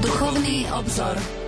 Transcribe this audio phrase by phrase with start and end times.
[0.00, 1.41] Duchovný obzor.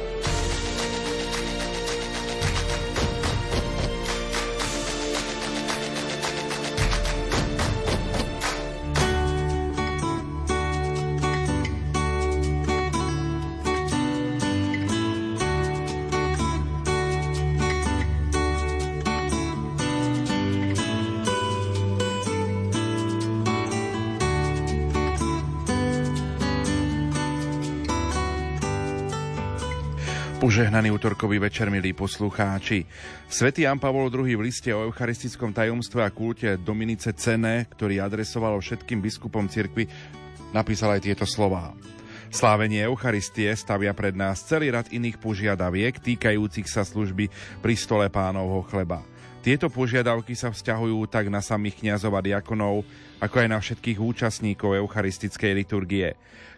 [30.55, 32.87] Požehnaný útorkový večer, milí poslucháči.
[33.27, 38.63] Svetý Jan Pavol II v liste o eucharistickom tajomstve a kulte Dominice Cene, ktorý adresoval
[38.63, 39.91] všetkým biskupom cirkvi,
[40.55, 41.75] napísal aj tieto slová.
[42.31, 48.63] Slávenie Eucharistie stavia pred nás celý rad iných požiadaviek týkajúcich sa služby pri stole pánovho
[48.71, 49.03] chleba.
[49.43, 52.87] Tieto požiadavky sa vzťahujú tak na samých kniazov a diakonov,
[53.23, 56.15] ako aj na všetkých účastníkov eucharistickej liturgie.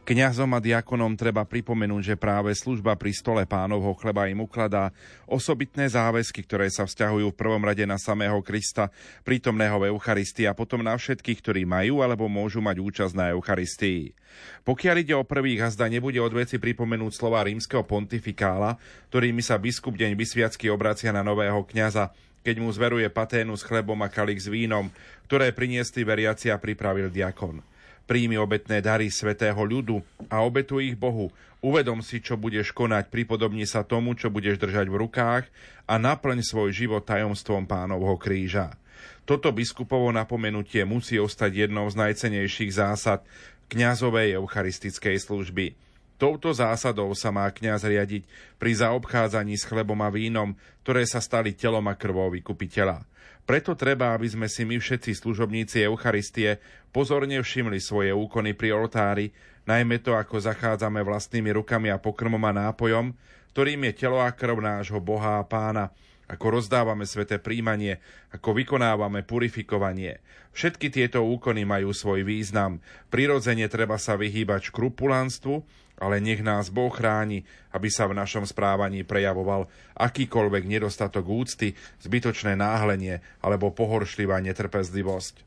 [0.06, 4.95] Kňazom a diakonom treba pripomenúť, že práve služba pri stole pánovho chleba im ukladá
[5.27, 8.95] osobitné záväzky, ktoré sa vzťahujú v prvom rade na samého Krista,
[9.27, 14.14] prítomného v Eucharistii a potom na všetkých, ktorí majú alebo môžu mať účasť na Eucharistii.
[14.62, 18.78] Pokiaľ ide o prvých, a zda nebude od veci pripomenúť slova rímskeho pontifikála,
[19.11, 22.14] ktorými sa biskup deň vysviacky obracia na nového kňaza,
[22.47, 24.86] keď mu zveruje paténu s chlebom a kalich s vínom,
[25.27, 27.58] ktoré priniesli veriaci a pripravil diakon.
[28.06, 29.98] Príjmi obetné dary svetého ľudu
[30.30, 31.34] a obetuj ich Bohu.
[31.58, 35.50] Uvedom si, čo budeš konať, pripodobni sa tomu, čo budeš držať v rukách
[35.91, 38.78] a naplň svoj život tajomstvom pánovho kríža.
[39.27, 43.27] Toto biskupovo napomenutie musí ostať jednou z najcenejších zásad
[43.67, 45.74] kňazovej eucharistickej služby.
[46.17, 48.25] Touto zásadou sa má kňaz riadiť
[48.56, 53.05] pri zaobchádzaní s chlebom a vínom, ktoré sa stali telom a krvou vykupiteľa.
[53.47, 56.58] Preto treba, aby sme si my všetci služobníci Eucharistie
[56.91, 59.31] pozorne všimli svoje úkony pri oltári,
[59.69, 63.14] najmä to, ako zachádzame vlastnými rukami a pokrmom a nápojom,
[63.55, 65.95] ktorým je telo a krv nášho Boha a Pána,
[66.27, 68.02] ako rozdávame sveté príjmanie,
[68.35, 70.19] ako vykonávame purifikovanie.
[70.51, 72.83] Všetky tieto úkony majú svoj význam.
[73.14, 79.05] Prirodzene treba sa vyhýbať škrupulánstvu, ale nech nás Boh chráni, aby sa v našom správaní
[79.05, 81.73] prejavoval akýkoľvek nedostatok úcty,
[82.05, 85.40] zbytočné náhlenie alebo pohoršlivá netrpezlivosť.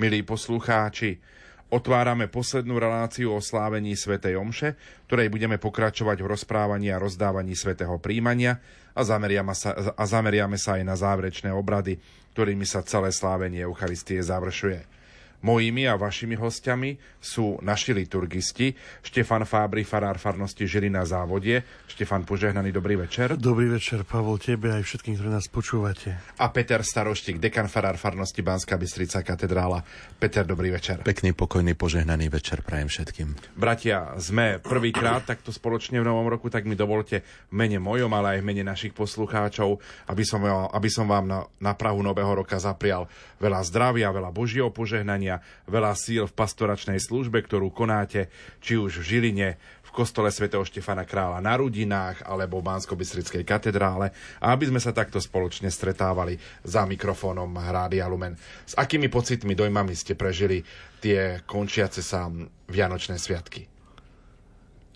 [0.00, 1.20] Milí poslucháči,
[1.68, 4.76] otvárame poslednú reláciu o slávení svätej Omše,
[5.08, 8.60] ktorej budeme pokračovať v rozprávaní a rozdávaní svätého príjmania
[8.96, 12.00] a zameriame sa, a zameriame sa aj na záverečné obrady,
[12.32, 15.01] ktorými sa celé slávenie Eucharistie završuje.
[15.42, 21.66] Mojimi a vašimi hostiami sú naši liturgisti, Štefan Fábry, farár farnosti Žilina závodie.
[21.90, 23.34] Štefan, požehnaný dobrý večer.
[23.34, 26.14] Dobrý večer, Pavol, tebe aj všetkým, ktorí nás počúvate.
[26.38, 29.82] A Peter Staroštík, dekan farár farnosti Banská Bystrica katedrála.
[30.18, 31.02] Peter, dobrý večer.
[31.02, 33.58] Pekný, pokojný, požehnaný večer prajem všetkým.
[33.58, 38.38] Bratia, sme prvýkrát takto spoločne v novom roku, tak mi dovolte v mene mojom, ale
[38.38, 42.56] aj v mene našich poslucháčov, aby som, aby som vám na, na Prahu Nového roka
[42.62, 43.10] zaprial
[43.42, 48.28] veľa zdravia, veľa Božieho požehnania požehnania, veľa síl v pastoračnej službe, ktorú konáte,
[48.60, 49.48] či už v Žiline,
[49.82, 52.96] v kostole svätého Štefana Krála na Rudinách alebo v bansko
[53.44, 58.36] katedrále a aby sme sa takto spoločne stretávali za mikrofónom Rádia Lumen.
[58.64, 60.64] S akými pocitmi, dojmami ste prežili
[61.00, 62.32] tie končiace sa
[62.72, 63.68] Vianočné sviatky?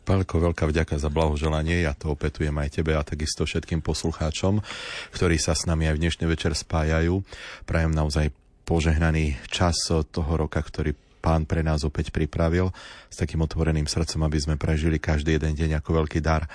[0.07, 1.83] Pálko, veľká vďaka za blahoželanie.
[1.83, 4.63] Ja to opetujem aj tebe a takisto všetkým poslucháčom,
[5.13, 7.27] ktorí sa s nami aj v dnešný večer spájajú.
[7.67, 8.31] Prajem naozaj
[8.66, 12.75] požehnaný čas toho roka, ktorý pán pre nás opäť pripravil
[13.10, 16.50] s takým otvoreným srdcom, aby sme prežili každý jeden deň ako veľký dar.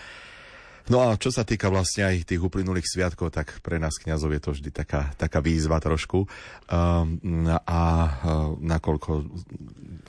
[0.90, 4.42] No a čo sa týka vlastne aj tých uplynulých sviatkov, tak pre nás kňazov je
[4.42, 6.26] to vždy taká, taká výzva trošku.
[6.72, 9.12] Um, a uh, nakoľko,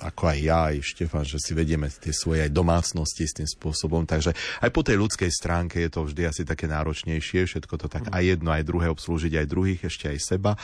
[0.00, 4.09] ako aj ja, aj Štefan, že si vedieme tie svoje aj domácnosti s tým spôsobom,
[4.09, 4.32] takže
[4.65, 8.22] aj po tej ľudskej stránke je to vždy asi také náročnejšie, všetko to tak aj
[8.22, 10.56] jedno, aj druhé obslúžiť, aj druhých, ešte aj seba.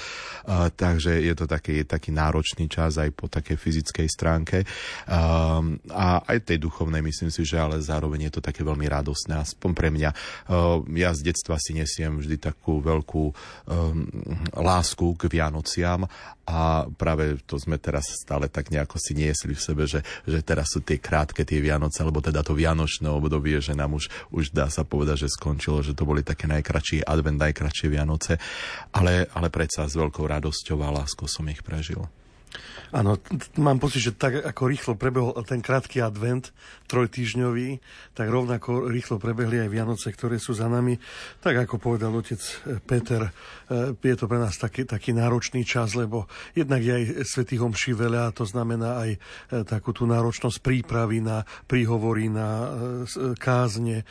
[0.46, 4.64] Uh, takže je to taký, taký náročný čas aj po takej fyzickej stránke.
[5.04, 9.36] Um, a aj tej duchovnej myslím si, že ale zároveň je to také veľmi radosné,
[9.36, 9.97] aspoň pre mňa.
[9.98, 13.34] Ja z detstva si nesiem vždy takú veľkú um,
[14.54, 16.06] lásku k Vianociam
[16.48, 20.72] a práve to sme teraz stále tak nejako si niesli v sebe, že, že teraz
[20.72, 24.72] sú tie krátke tie Vianoce, alebo teda to Vianočné obdobie, že nám už, už dá
[24.72, 28.40] sa povedať, že skončilo, že to boli také najkračšie advent, najkračšie Vianoce,
[28.96, 32.00] ale, ale predsa s veľkou radosťou a láskou som ich prežil.
[32.88, 33.20] Áno,
[33.60, 36.56] mám pocit, že tak ako rýchlo prebehol ten krátky advent,
[36.88, 37.84] trojtýždňový,
[38.16, 40.96] tak rovnako rýchlo prebehli aj Vianoce, ktoré sú za nami.
[41.44, 45.92] Tak ako povedal otec eh, Peter, eh, je to pre nás taký, taký náročný čas,
[45.92, 46.24] lebo
[46.56, 49.18] jednak je aj Svetý Homši veľa, to znamená aj eh,
[49.68, 52.48] takú tú náročnosť prípravy na príhovory, na
[53.36, 54.06] kázne,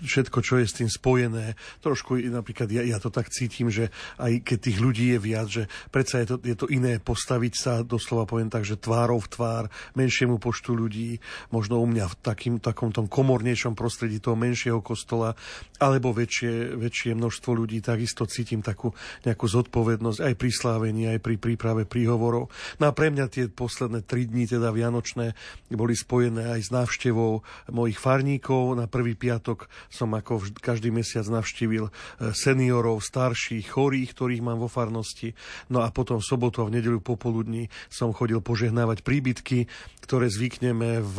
[0.00, 1.54] všetko, čo je s tým spojené.
[1.84, 5.70] Trošku napríklad ja, ja to tak cítim, že aj keď tých ľudí je viac, že
[5.92, 9.64] predsa je to, je to iné postaviť sa, doslova poviem tak, že tvárov v tvár
[9.94, 11.18] menšiemu počtu ľudí,
[11.54, 15.36] možno u mňa v takým, takom tom komornejšom prostredí toho menšieho kostola,
[15.78, 18.94] alebo väčšie, väčšie množstvo ľudí, takisto cítim takú
[19.26, 22.48] nejakú zodpovednosť aj pri slávení, aj pri príprave príhovorov.
[22.80, 25.36] No a pre mňa tie posledné tri dni, teda Vianočné,
[25.74, 27.42] boli spojené aj s návštevou
[27.74, 28.78] mojich farníkov.
[28.78, 31.92] Na prvý piatok som ako každý mesiac navštívil e,
[32.34, 35.38] seniorov, starších, chorých, ktorých mám vo farnosti.
[35.70, 39.70] No a potom v sobotu a v nedeľu popoludní som chodil požehnávať príbytky,
[40.02, 41.16] ktoré zvykneme v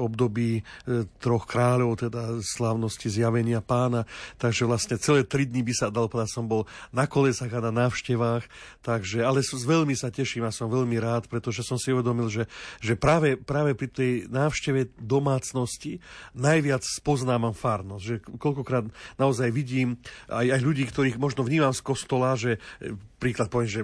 [0.00, 0.62] období e,
[1.20, 4.08] troch kráľov, teda slávnosti zjavenia pána.
[4.40, 7.72] Takže vlastne celé tri dní by sa dal povedať, som bol na kolesách a na
[7.86, 8.48] návštevách.
[8.80, 12.44] Takže, ale veľmi sa teším a som veľmi rád, pretože som si uvedomil, že,
[12.80, 16.00] že práve, práve pri tej návšteve domácnosti
[16.32, 18.03] najviac spoznávam farnosť.
[18.04, 18.84] Že koľkokrát
[19.16, 19.96] naozaj vidím
[20.28, 23.82] aj, aj ľudí, ktorých možno vnímam z kostola, že e, príklad poviem, že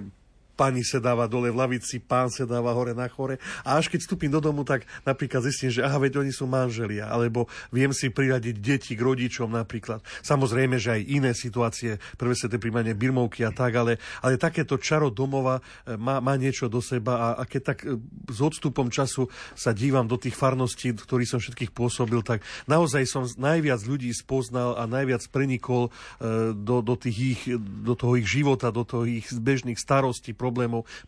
[0.61, 3.41] pani sedáva dole v lavici, pán sedáva hore na chore.
[3.65, 7.09] A až keď vstúpim do domu, tak napríklad zistím, že aha, veď oni sú manželia,
[7.09, 10.05] alebo viem si priradiť deti k rodičom napríklad.
[10.21, 15.09] Samozrejme, že aj iné situácie, prvé sa príjmanie birmovky a tak, ale, ale takéto čaro
[15.09, 17.97] domova e, má, má niečo do seba a, a keď tak e,
[18.29, 23.25] s odstupom času sa dívam do tých farností, ktorých som všetkých pôsobil, tak naozaj som
[23.25, 27.41] najviac ľudí spoznal a najviac prenikol e, do, do, tých ich,
[27.81, 30.50] do toho ich života, do toho ich bežných starostí, problémov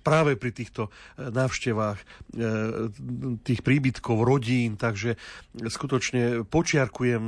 [0.01, 2.05] práve pri týchto e, návštevách e,
[3.41, 5.17] tých príbytkov, rodín, takže
[5.57, 7.23] skutočne počiarkujem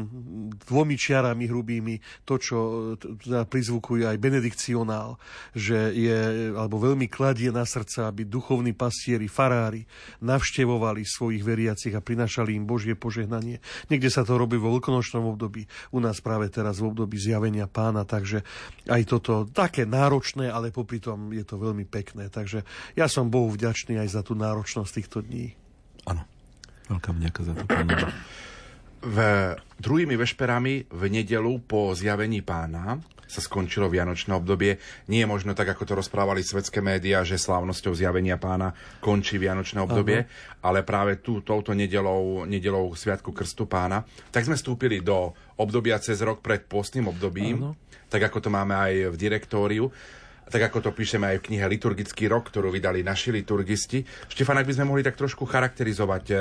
[0.65, 2.57] dvomi čiarami hrubými to, čo
[2.95, 5.17] e, prizvukuje aj benedikcionál,
[5.51, 9.83] že je, alebo veľmi kladie na srdca, aby duchovní pastieri, farári
[10.21, 13.59] navštevovali svojich veriacich a prinašali im Božie požehnanie.
[13.89, 18.05] Niekde sa to robí vo veľkonočnom období, u nás práve teraz v období zjavenia pána,
[18.05, 18.45] takže
[18.85, 22.29] aj toto také náročné, ale popri tom je to veľmi pekné pekné.
[22.29, 22.61] Takže
[22.93, 25.57] ja som Bohu vďačný aj za tú náročnosť týchto dní.
[26.05, 26.21] Áno.
[26.85, 28.13] Veľká vďaka za to, pána.
[29.05, 29.17] V
[29.81, 34.77] druhými vešperami v nedelu po zjavení pána sa skončilo Vianočné obdobie.
[35.09, 39.81] Nie je možno tak, ako to rozprávali svetské médiá, že slávnosťou zjavenia pána končí Vianočné
[39.81, 40.61] obdobie, Aha.
[40.61, 46.21] ale práve tú, touto nedelou, nedelou Sviatku Krstu pána, tak sme vstúpili do obdobia cez
[46.21, 47.73] rok pred postným obdobím, Aha.
[48.13, 49.89] tak ako to máme aj v direktóriu
[50.49, 54.05] tak ako to píšeme aj v knihe Liturgický rok, ktorú vydali naši liturgisti.
[54.29, 56.35] Štefan, ak by sme mohli tak trošku charakterizovať e,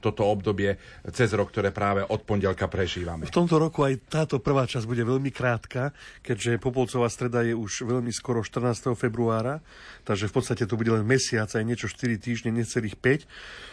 [0.00, 0.80] toto obdobie
[1.12, 3.28] cez rok, ktoré práve od pondelka prežívame.
[3.28, 5.92] V tomto roku aj táto prvá časť bude veľmi krátka,
[6.24, 8.96] keďže Popolcová streda je už veľmi skoro 14.
[8.96, 9.60] februára,
[10.08, 13.69] takže v podstate to bude len mesiac, aj niečo 4 týždne, necelých 5.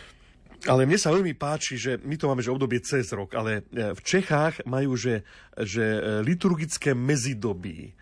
[0.66, 3.94] Ale mne sa veľmi páči, že my to máme že obdobie cez rok, ale e,
[3.94, 5.22] v Čechách majú, že,
[5.54, 7.94] že e, liturgické mezidoby,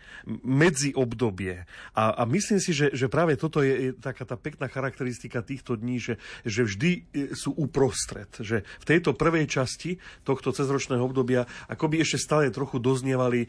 [0.42, 1.68] medzi obdobie.
[1.92, 6.00] A, a myslím si, že, že práve toto je, taká tá pekná charakteristika týchto dní,
[6.00, 6.14] že,
[6.48, 7.00] že vždy e,
[7.36, 8.32] sú uprostred.
[8.40, 13.48] Že v tejto prvej časti tohto cezročného obdobia akoby ešte stále trochu doznievali e,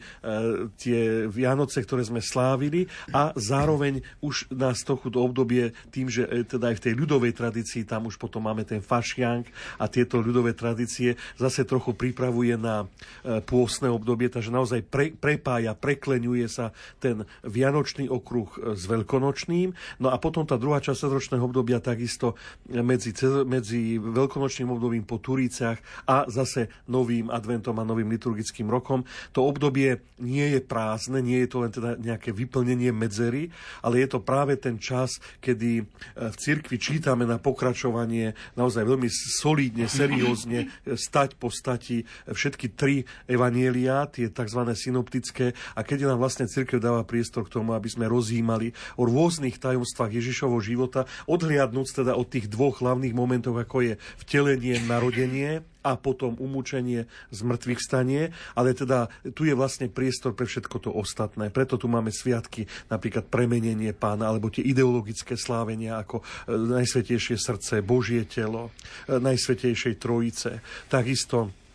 [0.76, 6.44] tie Vianoce, ktoré sme slávili a zároveň už nás trochu do obdobie tým, že e,
[6.44, 9.46] teda aj v tej ľudovej tradícii tam už potom máme ten fašiank
[9.78, 12.90] a tieto ľudové tradície zase trochu pripravuje na
[13.22, 19.70] e, pôstne obdobie, takže naozaj pre, prepája, preklenuje sa ten vianočný okruh e, s veľkonočným.
[20.02, 22.34] No a potom tá druhá časť ročného obdobia takisto
[22.66, 23.14] medzi,
[23.46, 29.06] medzi veľkonočným obdobím po Turíciach a zase novým adventom a novým liturgickým rokom.
[29.30, 33.54] To obdobie nie je prázdne, nie je to len teda nejaké vyplnenie medzery,
[33.86, 35.84] ale je to práve ten čas, kedy e,
[36.18, 44.08] v cirkvi čítame na pokračovanie naozaj veľmi solídne, seriózne, stať po stati všetky tri evanielia,
[44.08, 44.60] tie tzv.
[44.72, 49.60] synoptické, a keď nám vlastne církev dáva priestor k tomu, aby sme rozjímali o rôznych
[49.60, 55.96] tajomstvách Ježišovho života, odhliadnúc teda od tých dvoch hlavných momentov, ako je vtelenie, narodenie a
[55.96, 61.48] potom umúčenie, zmrtvých stanie, ale teda tu je vlastne priestor pre všetko to ostatné.
[61.48, 67.80] Preto tu máme sviatky, napríklad premenenie pána, alebo tie ideologické slávenia ako e, Najsvetejšie srdce,
[67.80, 68.68] Božie telo,
[69.08, 70.60] e, Najsvetejšej trojice.
[70.92, 71.67] Takisto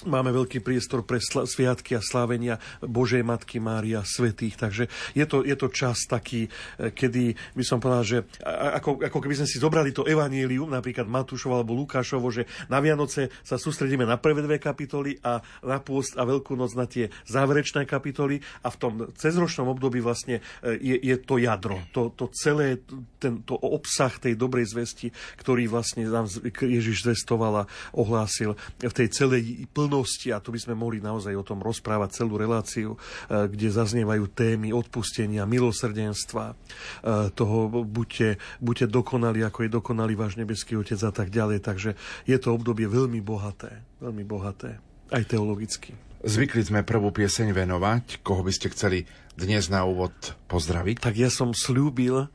[0.00, 4.56] Máme veľký priestor pre sviatky a slávenia Božej Matky Mária, svetých.
[4.56, 6.48] Takže je to, je to čas taký,
[6.80, 11.04] e, kedy by som povedal, že ako, ako keby sme si zobrali to evanílium, napríklad
[11.04, 16.16] Matúšovo alebo Lukášovo, že na Vianoce sa sústredíme na prvé dve kapitoly a na pôst
[16.16, 20.96] a Veľkú noc na tie záverečné kapitoly a v tom cezročnom období vlastne e, je,
[20.96, 22.80] je to jadro, to, to celé,
[23.20, 26.24] ten, to obsah tej dobrej zvesti, ktorý vlastne nám
[26.56, 31.34] Ježiš zvestoval a ohlásil v tej celej plnosti plnosti, a tu by sme mohli naozaj
[31.34, 38.86] o tom rozprávať celú reláciu, e, kde zaznievajú témy odpustenia, milosrdenstva, e, toho buďte, buďte
[38.86, 41.66] dokonali, ako je dokonalý váš nebeský Otec a tak ďalej.
[41.66, 44.78] Takže je to obdobie veľmi bohaté, veľmi bohaté,
[45.10, 45.98] aj teologicky.
[46.22, 48.22] Zvykli sme prvú pieseň venovať.
[48.22, 50.12] Koho by ste chceli dnes na úvod
[50.52, 51.00] pozdraviť?
[51.00, 52.28] Tak ja som slúbil,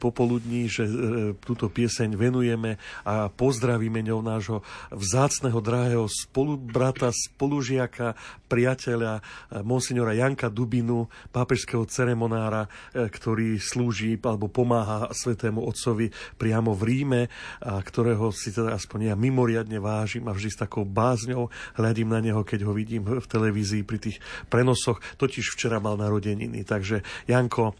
[0.00, 0.92] popoludní, že e,
[1.36, 8.16] túto pieseň venujeme a pozdravíme ňou nášho vzácného, drahého spolubrata, spolužiaka,
[8.48, 9.22] priateľa, e,
[9.60, 16.08] monsignora Janka Dubinu, pápežského ceremonára, ktorý slúži alebo pomáha svetému otcovi
[16.40, 17.22] priamo v Ríme,
[17.60, 22.20] a ktorého si teda aspoň ja mimoriadne vážim a vždy s takou bázňou hľadím na
[22.24, 25.02] neho, keď ho vidím v televízii pri tých prenosoch.
[25.20, 26.64] Totiž včera mal narodeniny.
[26.64, 27.76] Takže Janko,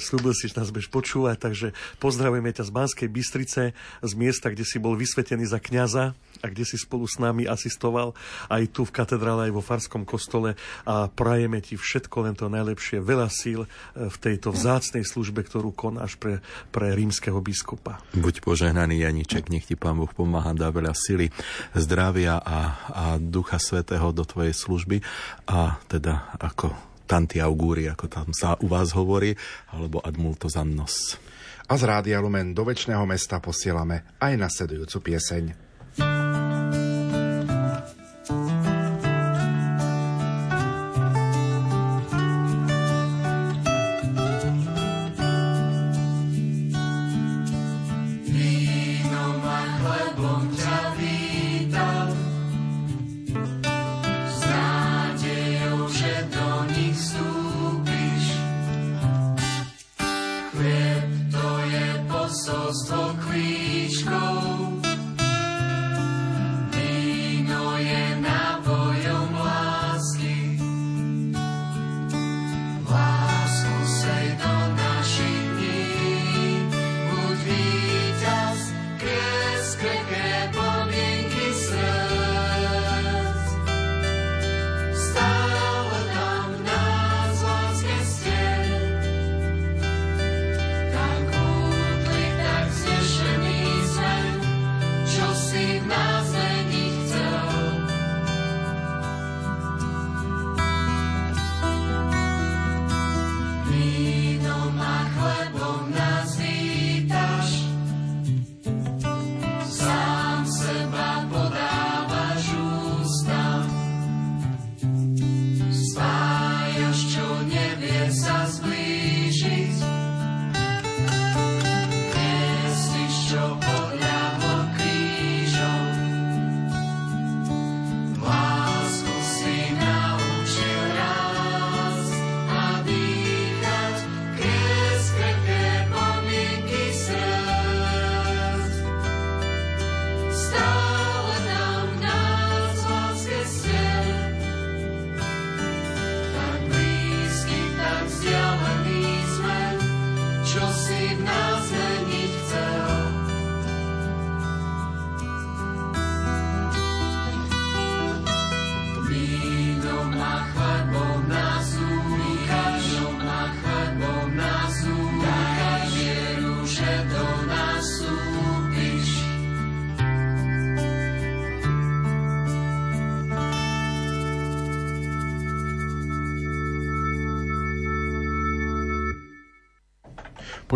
[0.00, 1.68] slúbil si, že nás budeš počúvať, takže
[1.98, 3.62] pozdravujeme ťa z Banskej Bystrice,
[4.06, 8.14] z miesta, kde si bol vysvetený za kňaza a kde si spolu s nami asistoval
[8.46, 10.54] aj tu v katedrále, aj vo Farskom kostole
[10.86, 13.68] a prajeme ti všetko len to najlepšie, veľa síl e,
[14.06, 16.38] v tejto vzácnej službe, ktorú konáš pre,
[16.70, 17.98] pre rímskeho biskupa.
[18.14, 21.34] Buď požehnaný Janiček, nech ti Pán Boh pomáha, dá veľa sily,
[21.74, 22.58] zdravia a,
[22.94, 25.02] a Ducha Svetého do tvojej služby
[25.50, 29.36] a teda ako tanti auguri, ako tam sa u vás hovorí,
[29.68, 31.20] alebo ad multos annos.
[31.68, 35.44] A z Rádia Lumen do väčšného mesta posielame aj nasledujúcu pieseň.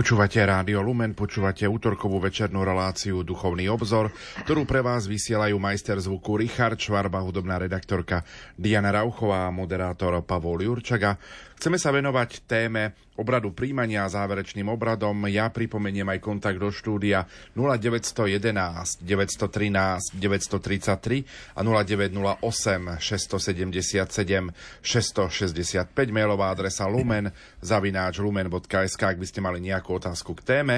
[0.07, 4.15] Počúvate Rádio Lumen, počúvate útorkovú večernú reláciu Duchovný obzor,
[4.47, 8.23] ktorú pre vás vysielajú majster zvuku Richard Švarba, hudobná redaktorka
[8.55, 11.19] Diana Rauchová a moderátor Pavol Jurčaga.
[11.59, 15.29] Chceme sa venovať téme obradu príjmania a záverečným obradom.
[15.29, 21.25] Ja pripomeniem aj kontakt do štúdia 0911 913 933
[21.57, 30.37] a 0908 677 665 mailová adresa lumen zavináč lumen.sk ak by ste mali nejakú otázku
[30.37, 30.77] k téme.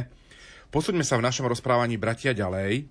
[0.68, 2.85] Posúďme sa v našom rozprávaní bratia ďalej.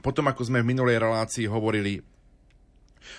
[0.00, 2.00] Potom, ako sme v minulej relácii hovorili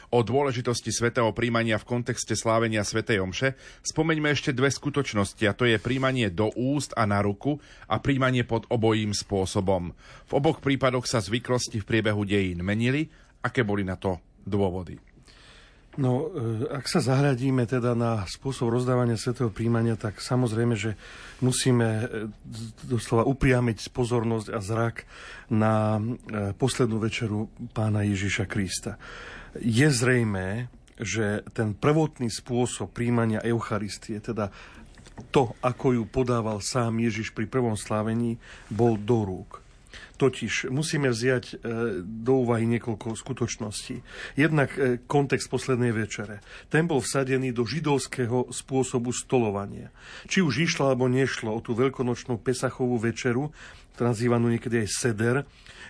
[0.09, 3.53] O dôležitosti svetého príjmania v kontexte slávenia svätej Omše
[3.85, 8.43] spomeňme ešte dve skutočnosti, a to je príjmanie do úst a na ruku a príjmanie
[8.43, 9.93] pod obojím spôsobom.
[10.29, 13.09] V oboch prípadoch sa zvyklosti v priebehu dejín menili,
[13.43, 15.09] aké boli na to dôvody.
[15.99, 20.95] No, e, ak sa zahľadíme teda na spôsob rozdávania svetého príjmania, tak samozrejme, že
[21.43, 22.05] musíme e,
[22.87, 25.09] doslova upriamiť pozornosť a zrak
[25.51, 26.01] na e,
[26.55, 28.95] poslednú večeru pána Ježiša Krista
[29.57, 34.51] je zrejmé, že ten prvotný spôsob príjmania Eucharistie, teda
[35.31, 38.39] to, ako ju podával sám Ježiš pri prvom slávení,
[38.71, 39.63] bol do rúk.
[40.19, 41.53] Totiž musíme vziať e,
[42.03, 44.03] do úvahy niekoľko skutočností.
[44.35, 46.43] Jednak e, kontext poslednej večere.
[46.67, 49.95] Ten bol vsadený do židovského spôsobu stolovania.
[50.27, 53.55] Či už išlo alebo nešlo o tú veľkonočnú pesachovú večeru,
[54.05, 55.35] nazývanú niekedy aj seder,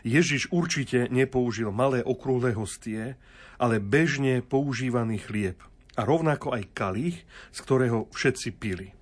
[0.01, 3.19] Ježiš určite nepoužil malé okrúhle hostie,
[3.59, 5.59] ale bežne používaný chlieb
[5.99, 7.17] a rovnako aj kalich,
[7.51, 8.95] z ktorého všetci pili.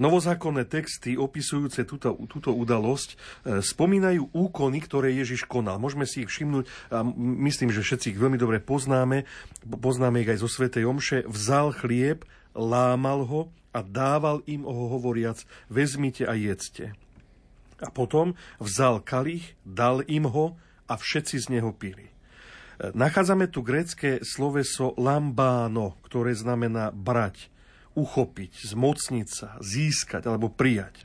[0.00, 3.16] Novozákonné texty opisujúce túto, túto udalosť e,
[3.60, 5.76] spomínajú úkony, ktoré Ježiš konal.
[5.76, 7.04] Môžeme si ich všimnúť, a
[7.44, 9.28] myslím, že všetci ich veľmi dobre poznáme,
[9.68, 11.28] poznáme ich aj zo Svetej Omše.
[11.28, 12.24] Vzal chlieb,
[12.56, 13.40] lámal ho
[13.76, 16.96] a dával im ho hovoriac, vezmite a jedzte.
[17.80, 20.56] A potom vzal kalich, dal im ho
[20.86, 22.10] a všetci z neho pili.
[22.80, 27.52] Nachádzame tu grécké sloveso lambáno, ktoré znamená brať,
[27.92, 31.04] uchopiť, zmocniť sa, získať alebo prijať.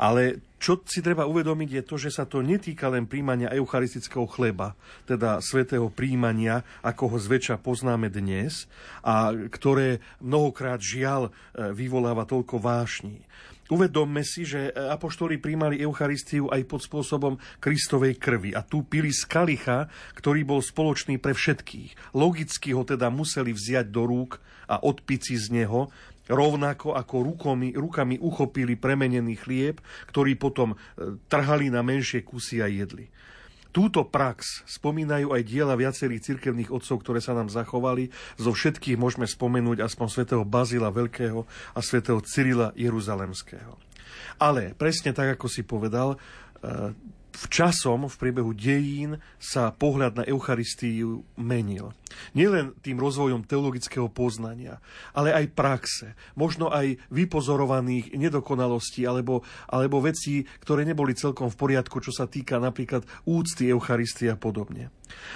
[0.00, 4.72] Ale čo si treba uvedomiť je to, že sa to netýka len príjmania eucharistického chleba,
[5.04, 8.64] teda svetého príjmania, ako ho zväčša poznáme dnes,
[9.04, 11.30] a ktoré mnohokrát žiaľ e,
[11.76, 13.20] vyvoláva toľko vášní.
[13.66, 19.26] Uvedomme si, že apoštoli príjmali Eucharistiu aj pod spôsobom Kristovej krvi a tu pili z
[19.26, 22.14] kalicha, ktorý bol spoločný pre všetkých.
[22.14, 24.38] Logicky ho teda museli vziať do rúk
[24.70, 25.90] a odpiť si z neho,
[26.26, 29.78] rovnako ako rukami, rukami uchopili premenený chlieb,
[30.10, 30.76] ktorý potom e,
[31.30, 33.06] trhali na menšie kusy a jedli.
[33.76, 38.08] Túto prax spomínajú aj diela viacerých cirkevných otcov, ktoré sa nám zachovali.
[38.40, 41.44] Zo všetkých môžeme spomenúť aspoň svätého Bazila Veľkého
[41.76, 43.76] a svätého Cyrila Jeruzalemského.
[44.40, 46.16] Ale presne tak, ako si povedal, e,
[47.36, 51.92] v časom, v priebehu dejín sa pohľad na Eucharistiu menil.
[52.32, 54.80] Nielen tým rozvojom teologického poznania,
[55.12, 62.00] ale aj praxe, možno aj vypozorovaných nedokonalostí alebo, alebo vecí, ktoré neboli celkom v poriadku,
[62.00, 64.88] čo sa týka napríklad úcty Eucharistie a podobne.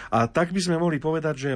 [0.08, 1.52] A tak by sme mohli povedať, že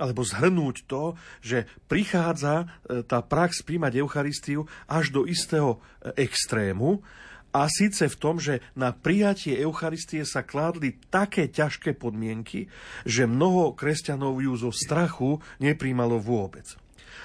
[0.00, 1.12] alebo zhrnúť to,
[1.44, 7.04] že prichádza e, tá prax príjmať Eucharistiu až do istého e, extrému,
[7.52, 12.72] a síce v tom, že na prijatie Eucharistie sa kládli také ťažké podmienky,
[13.04, 16.64] že mnoho kresťanov ju zo strachu nepríjmalo vôbec.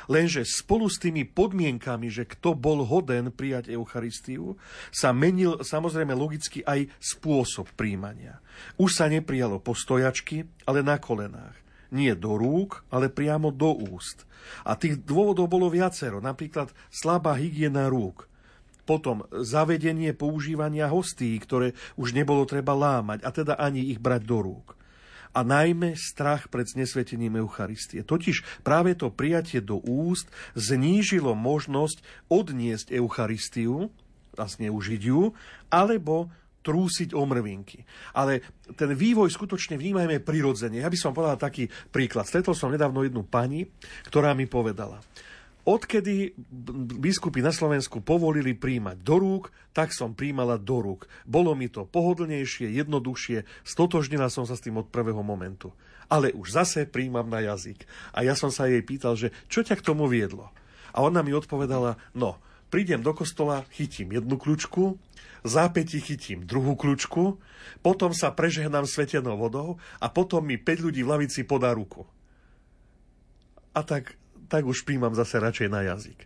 [0.07, 4.55] Lenže spolu s tými podmienkami, že kto bol hoden prijať Eucharistiu,
[4.91, 8.39] sa menil samozrejme logicky aj spôsob príjmania.
[8.79, 11.55] Už sa neprijalo po stojačky, ale na kolenách.
[11.91, 14.27] Nie do rúk, ale priamo do úst.
[14.67, 18.27] A tých dôvodov bolo viacero, napríklad slabá hygiena rúk–
[18.87, 24.39] potom zavedenie používania hostí, ktoré už nebolo treba lámať, a teda ani ich brať do
[24.39, 24.79] rúk.
[25.35, 28.01] A najmä strach pred znesvetením Eucharistie.
[28.01, 33.91] Totiž práve to prijatie do úst znížilo možnosť odniesť Eucharistiu
[34.39, 35.35] a zneužiť ju,
[35.69, 36.31] alebo
[36.65, 37.87] trúsiť o mrvinky.
[38.11, 38.43] Ale
[38.75, 40.83] ten vývoj skutočne vnímajme prirodzene.
[40.83, 42.27] Ja by som povedal taký príklad.
[42.27, 43.71] Stretol som nedávno jednu pani,
[44.09, 44.99] ktorá mi povedala,
[45.67, 46.31] Odkedy
[46.95, 51.11] biskupy na Slovensku povolili príjmať do rúk, tak som príjmala do rúk.
[51.27, 55.75] Bolo mi to pohodlnejšie, jednoduchšie, stotožnila som sa s tým od prvého momentu.
[56.07, 57.83] Ale už zase príjmam na jazyk.
[58.15, 60.55] A ja som sa jej pýtal, že čo ťa k tomu viedlo?
[60.95, 62.39] A ona mi odpovedala, no,
[62.71, 64.95] prídem do kostola, chytím jednu kľúčku,
[65.43, 67.43] zápäti chytím druhú kľúčku,
[67.83, 72.07] potom sa prežehnám svetenou vodou a potom mi 5 ľudí v lavici podá ruku.
[73.75, 74.15] A tak
[74.47, 76.19] tak už príjmam zase radšej na jazyk.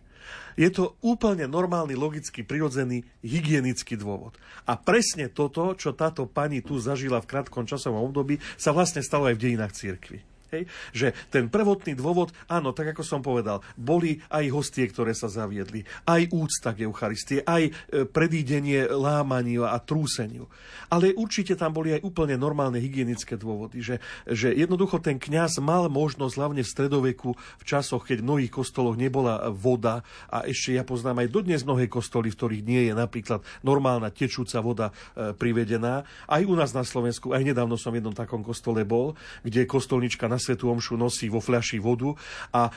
[0.56, 4.36] Je to úplne normálny, logický, prirodzený, hygienický dôvod.
[4.68, 9.28] A presne toto, čo táto pani tu zažila v krátkom časovom období, sa vlastne stalo
[9.28, 10.31] aj v dejinách cirkvi.
[10.52, 10.68] Hej?
[10.92, 15.80] Že ten prvotný dôvod, áno, tak ako som povedal, boli aj hostie, ktoré sa zaviedli,
[16.04, 20.52] aj úcta k Eucharistie, aj e, predídenie lámaniu a trúseniu.
[20.92, 23.96] Ale určite tam boli aj úplne normálne hygienické dôvody, že,
[24.28, 29.00] že jednoducho ten kňaz mal možnosť, hlavne v stredoveku, v časoch, keď v mnohých kostoloch
[29.00, 33.40] nebola voda a ešte ja poznám aj dodnes mnohé kostoly, v ktorých nie je napríklad
[33.64, 36.04] normálna tečúca voda e, privedená.
[36.28, 40.28] Aj u nás na Slovensku, aj nedávno som v jednom takom kostole bol, kde kostolnička
[40.28, 42.18] na svetú omšu nosí vo fľaši vodu
[42.50, 42.74] a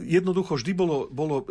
[0.00, 1.44] jednoducho vždy bolo, bolo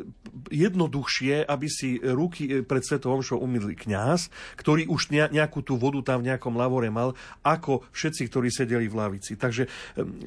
[0.49, 6.25] jednoduchšie, aby si ruky pred svetou omšou umýli kňaz, ktorý už nejakú tú vodu tam
[6.25, 7.13] v nejakom lavore mal,
[7.45, 9.37] ako všetci, ktorí sedeli v lavici.
[9.37, 9.69] Takže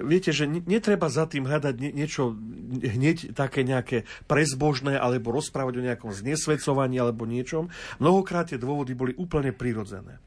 [0.07, 2.39] viete, že netreba za tým hľadať niečo
[2.79, 7.73] hneď také nejaké prezbožné alebo rozprávať o nejakom znesvedcovaní alebo niečom.
[7.99, 10.23] Mnohokrát tie dôvody boli úplne prirodzené.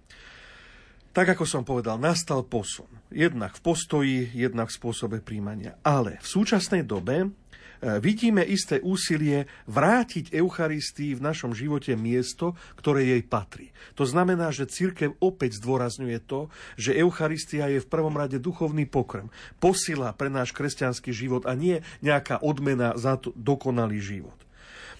[1.09, 2.89] Tak ako som povedal, nastal posun.
[3.09, 5.75] Jednak v postoji, jednak v spôsobe príjmania.
[5.81, 7.33] Ale v súčasnej dobe
[7.79, 13.71] E, vidíme isté úsilie vrátiť Eucharistii v našom živote miesto, ktoré jej patrí.
[13.95, 19.31] To znamená, že církev opäť zdôrazňuje to, že Eucharistia je v prvom rade duchovný pokrm,
[19.63, 24.35] posila pre náš kresťanský život a nie nejaká odmena za to dokonalý život.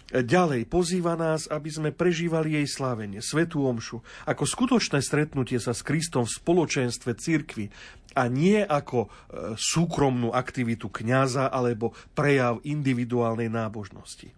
[0.09, 5.85] Ďalej pozýva nás, aby sme prežívali jej slávenie, svetú omšu, ako skutočné stretnutie sa s
[5.85, 7.69] Kristom v spoločenstve cirkvi,
[8.17, 9.09] a nie ako e,
[9.53, 14.33] súkromnú aktivitu kňaza alebo prejav individuálnej nábožnosti.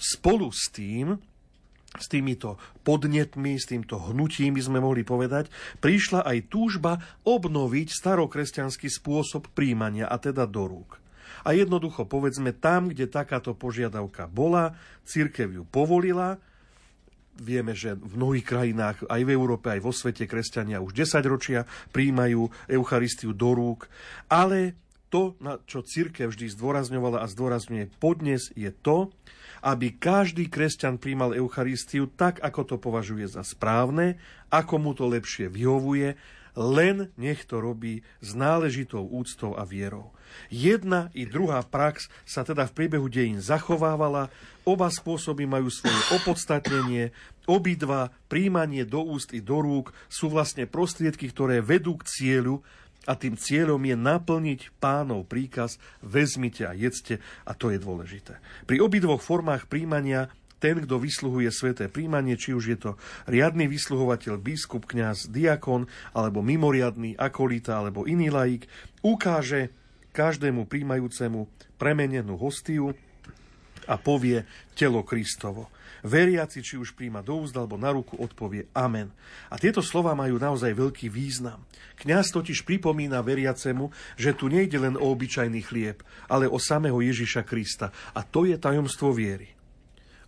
[0.00, 1.20] Spolu s tým,
[1.92, 2.56] s týmito
[2.88, 5.52] podnetmi, s týmto hnutím, by sme mohli povedať,
[5.84, 11.01] prišla aj túžba obnoviť starokresťanský spôsob príjmania, a teda do rúk.
[11.42, 16.38] A jednoducho povedzme, tam, kde takáto požiadavka bola, církev ju povolila,
[17.32, 21.64] Vieme, že v mnohých krajinách, aj v Európe, aj vo svete, kresťania už 10 ročia
[21.88, 23.88] príjmajú Eucharistiu do rúk,
[24.28, 24.76] ale
[25.08, 29.08] to, na čo církev vždy zdôrazňovala a zdôrazňuje podnes, je to,
[29.64, 34.20] aby každý kresťan príjmal Eucharistiu tak, ako to považuje za správne,
[34.52, 36.16] ako mu to lepšie vyhovuje,
[36.56, 40.12] len nech to robí s náležitou úctou a vierou.
[40.48, 44.32] Jedna i druhá prax sa teda v priebehu dejín zachovávala,
[44.64, 47.12] oba spôsoby majú svoje opodstatnenie,
[47.44, 52.64] obidva príjmanie do úst i do rúk sú vlastne prostriedky, ktoré vedú k cieľu
[53.02, 58.38] a tým cieľom je naplniť pánov príkaz vezmite a jedzte a to je dôležité.
[58.62, 60.30] Pri obidvoch formách príjmania
[60.62, 62.90] ten, kto vysluhuje sveté príjmanie, či už je to
[63.26, 68.70] riadny vysluhovateľ, biskup, kňaz, diakon, alebo mimoriadný akolita, alebo iný laik,
[69.02, 69.74] ukáže
[70.14, 72.94] každému príjmajúcemu premenenú hostiu
[73.90, 74.46] a povie
[74.78, 75.66] telo Kristovo.
[76.02, 79.10] Veriaci, či už príjma do úzda alebo na ruku, odpovie Amen.
[79.50, 81.62] A tieto slova majú naozaj veľký význam.
[82.02, 87.46] Kňaz totiž pripomína veriacemu, že tu nejde len o obyčajný chlieb, ale o samého Ježiša
[87.46, 87.94] Krista.
[88.18, 89.61] A to je tajomstvo viery.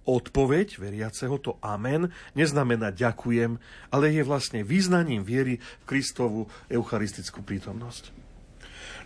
[0.05, 3.57] Odpoveď veriaceho, to amen, neznamená ďakujem,
[3.89, 8.13] ale je vlastne význaním viery v Kristovu eucharistickú prítomnosť.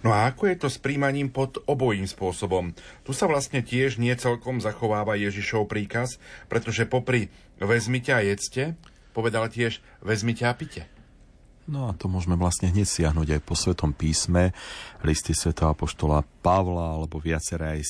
[0.02, 2.70] No a ako je to s príjmaním pod obojím spôsobom?
[3.02, 8.78] Tu sa vlastne tiež nie celkom zachováva Ježišov príkaz, pretože popri vezmite a jedzte,
[9.10, 10.97] povedal tiež vezmite a pite.
[11.68, 14.56] No a to môžeme vlastne hneď siahnuť aj po Svetom písme,
[15.04, 17.80] listy Svetého Apoštola Pavla, alebo viaceré aj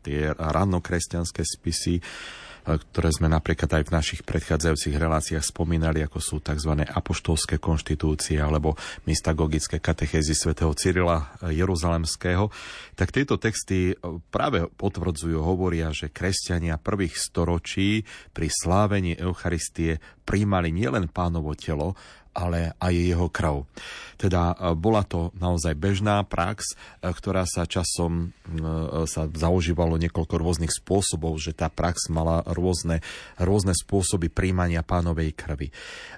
[0.00, 2.00] tie rannokresťanské spisy,
[2.60, 6.84] ktoré sme napríklad aj v našich predchádzajúcich reláciách spomínali, ako sú tzv.
[6.84, 12.52] apoštolské konštitúcie alebo mystagogické katechézy svätého Cyrila Jeruzalemského,
[12.96, 13.96] tak tieto texty
[14.28, 21.96] práve potvrdzujú, hovoria, že kresťania prvých storočí pri slávení Eucharistie príjmali nielen pánovo telo,
[22.34, 23.66] ale aj jeho krv.
[24.20, 30.34] Teda e, bola to naozaj bežná prax, e, ktorá sa časom e, sa zaužívalo niekoľko
[30.36, 33.00] rôznych spôsobov, že tá prax mala rôzne,
[33.40, 35.68] rôzne spôsoby príjmania pánovej krvi.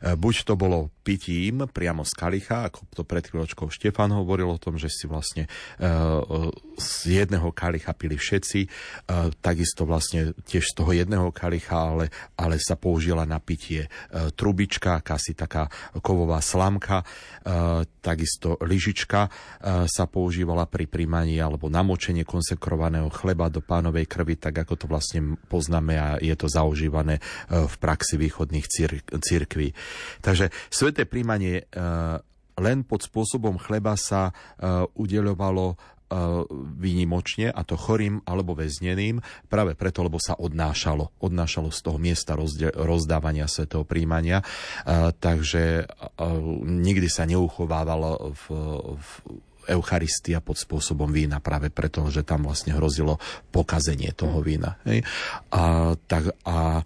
[0.03, 4.79] Buď to bolo pitím priamo z kalicha, ako to pred chvíľočkou Štefan hovoril o tom,
[4.79, 5.51] že si vlastne
[6.79, 8.71] z jedného kalicha pili všetci,
[9.43, 12.07] takisto vlastne tiež z toho jedného kalicha, ale,
[12.39, 13.91] ale sa použila na pitie
[14.39, 15.67] trubička, akási taká
[15.99, 17.05] kovová slamka, e,
[18.01, 19.31] takisto lyžička e,
[19.89, 25.41] sa používala pri príjmaní alebo namočenie konsekrovaného chleba do pánovej krvi, tak ako to vlastne
[25.51, 27.23] poznáme a je to zaužívané e,
[27.67, 28.67] v praxi východných
[29.19, 29.75] církví.
[30.21, 30.55] Takže
[30.93, 31.65] sveté príjmanie
[32.53, 34.29] len pod spôsobom chleba sa
[34.93, 35.81] udeľovalo
[36.13, 36.45] E,
[36.77, 41.17] výnimočne, a to chorým alebo väzneným, práve preto, lebo sa odnášalo.
[41.25, 42.37] Odnášalo z toho miesta
[42.77, 44.45] rozdávania svetého príjmania, e,
[45.17, 45.85] takže e,
[46.69, 48.45] nikdy sa neuchovávalo v,
[48.93, 49.11] v
[49.69, 53.19] Eucharistia pod spôsobom vína, práve preto, že tam vlastne hrozilo
[53.51, 54.79] pokazenie toho vína.
[54.87, 55.07] Hej?
[55.55, 56.83] A, tak, a,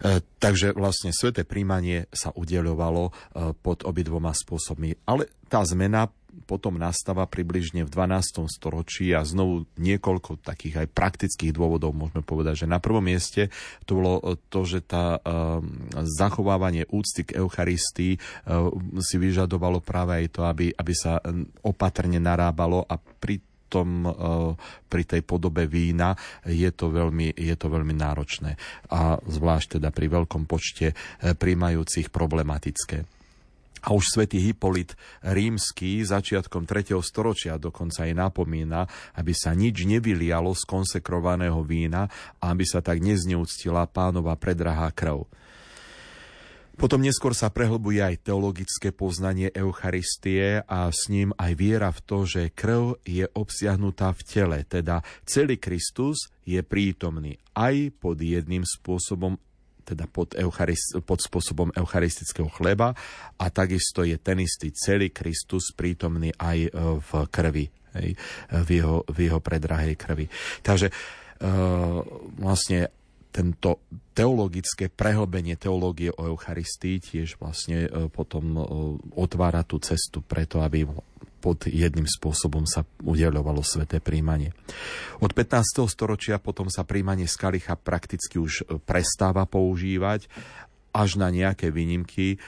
[0.00, 3.12] e, takže vlastne sveté príjmanie sa udeľovalo e,
[3.56, 5.06] pod obidvoma spôsobmi.
[5.08, 6.10] Ale tá zmena
[6.44, 8.44] potom nastáva približne v 12.
[8.52, 13.48] storočí a znovu niekoľko takých aj praktických dôvodov môžeme povedať, že na prvom mieste
[13.88, 14.20] to bolo
[14.52, 15.16] to, že tá
[15.96, 18.20] zachovávanie úcty k Eucharistii
[19.00, 21.16] si vyžadovalo práve aj to, aby, aby sa
[21.64, 24.06] opatrne narábalo a pri tom,
[24.86, 26.14] pri tej podobe vína
[26.46, 28.54] je to veľmi, je to veľmi náročné
[28.94, 33.15] a zvlášť teda pri veľkom počte príjmajúcich problematické.
[33.84, 36.96] A už svätý Hipolit rímsky začiatkom 3.
[37.04, 38.88] storočia dokonca aj napomína,
[39.20, 42.08] aby sa nič nevylialo z konsekrovaného vína
[42.40, 45.28] a aby sa tak nezneúctila pánova predrahá krv.
[46.76, 52.28] Potom neskôr sa prehlbuje aj teologické poznanie Eucharistie a s ním aj viera v to,
[52.28, 59.40] že krv je obsiahnutá v tele, teda celý Kristus je prítomný aj pod jedným spôsobom
[59.86, 62.98] teda pod, eucharist, pod spôsobom eucharistického chleba
[63.38, 68.18] a takisto je ten istý celý Kristus prítomný aj e, v krvi, hej,
[68.50, 70.26] v, jeho, v jeho predrahej krvi.
[70.66, 72.02] Takže uh,
[72.36, 72.90] vlastne
[73.36, 73.84] tento
[74.16, 78.56] teologické prehlbenie teológie o Eucharistii tiež vlastne e, potom
[79.12, 80.88] otvára tú cestu preto, aby
[81.46, 84.50] pod jedným spôsobom sa udeľovalo sveté príjmanie.
[85.22, 85.86] Od 15.
[85.86, 90.26] storočia potom sa príjmanie z kalicha prakticky už e, prestáva používať
[90.96, 92.40] až na nejaké výnimky,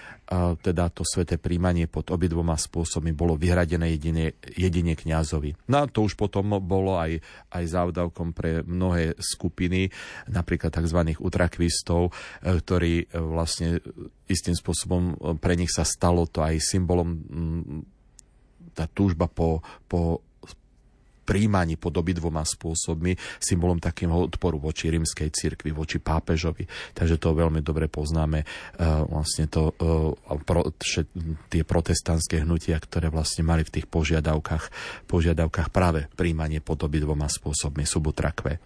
[0.64, 5.68] teda to sveté príjmanie pod obidvoma spôsobmi bolo vyhradené jedine, jedine kňazovi.
[5.68, 7.20] No a to už potom bolo aj,
[7.52, 9.92] aj závdavkom pre mnohé skupiny,
[10.32, 11.12] napríklad tzv.
[11.20, 12.12] utrakvistov, e,
[12.56, 13.84] ktorí e, vlastne
[14.32, 17.20] istým spôsobom pre nich sa stalo to aj symbolom
[18.78, 19.58] tá túžba po,
[19.90, 20.22] po
[21.28, 26.64] príjmaní pod obidvoma spôsobmi symbolom takého odporu voči rímskej cirkvi, voči pápežovi.
[26.96, 31.04] Takže to veľmi dobre poznáme uh, vlastne to, uh, pro, vše,
[31.52, 34.64] tie protestantské hnutia, ktoré vlastne mali v tých požiadavkách,
[35.04, 38.56] požiadavkách práve príjmanie pod obidvoma spôsobmi subutrakve.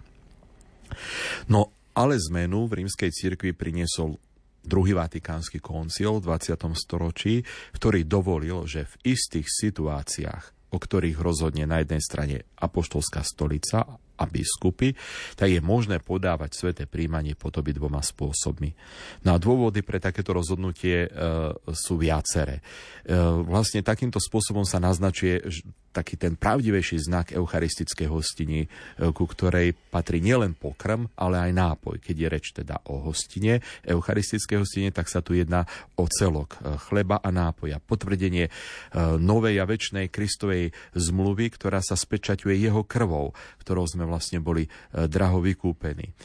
[1.51, 4.23] No, ale zmenu v rímskej cirkvi priniesol
[4.63, 6.57] druhý vatikánsky koncil v 20.
[6.79, 7.43] storočí,
[7.75, 14.25] ktorý dovolil, že v istých situáciách, o ktorých rozhodne na jednej strane apoštolská stolica a
[14.25, 14.95] biskupy,
[15.35, 18.71] tak je možné podávať sveté príjmanie pod dvoma spôsobmi.
[19.27, 21.09] No a dôvody pre takéto rozhodnutie e,
[21.75, 22.63] sú viaceré.
[23.03, 25.43] E, vlastne takýmto spôsobom sa naznačuje
[25.93, 28.69] taký ten pravdivejší znak eucharistickej hostiny, e,
[29.13, 32.01] ku ktorej patrí nielen pokrm, ale aj nápoj.
[32.01, 35.69] Keď je reč teda o hostine, eucharistickej hostine, tak sa tu jedná
[36.01, 37.79] o celok e, chleba a nápoja.
[37.79, 38.51] Potvrdenie e,
[39.21, 45.45] novej a väčšnej Kristovej zmluvy, ktorá sa spečaťuje jeho krvou, ktorou sme vlastne boli draho
[45.45, 46.17] vykúpení.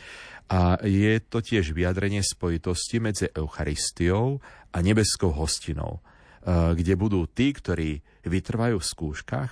[0.47, 4.39] A je to tiež vyjadrenie spojitosti medzi Eucharistiou
[4.71, 5.99] a nebeskou hostinou,
[6.47, 9.51] kde budú tí, ktorí vytrvajú v skúškach,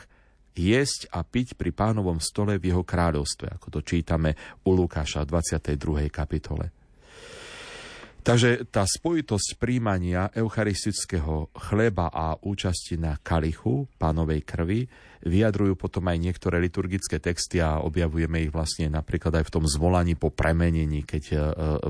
[0.55, 5.35] jesť a piť pri pánovom stole v jeho kráľovstve, ako to čítame u Lukáša v
[5.35, 6.07] 22.
[6.07, 6.71] kapitole.
[8.25, 14.89] Takže tá spojitosť príjmania eucharistického chleba a účasti na kalichu pánovej krvi
[15.21, 20.17] vyjadrujú potom aj niektoré liturgické texty a objavujeme ich vlastne napríklad aj v tom zvolaní
[20.17, 21.37] po premenení, keď e,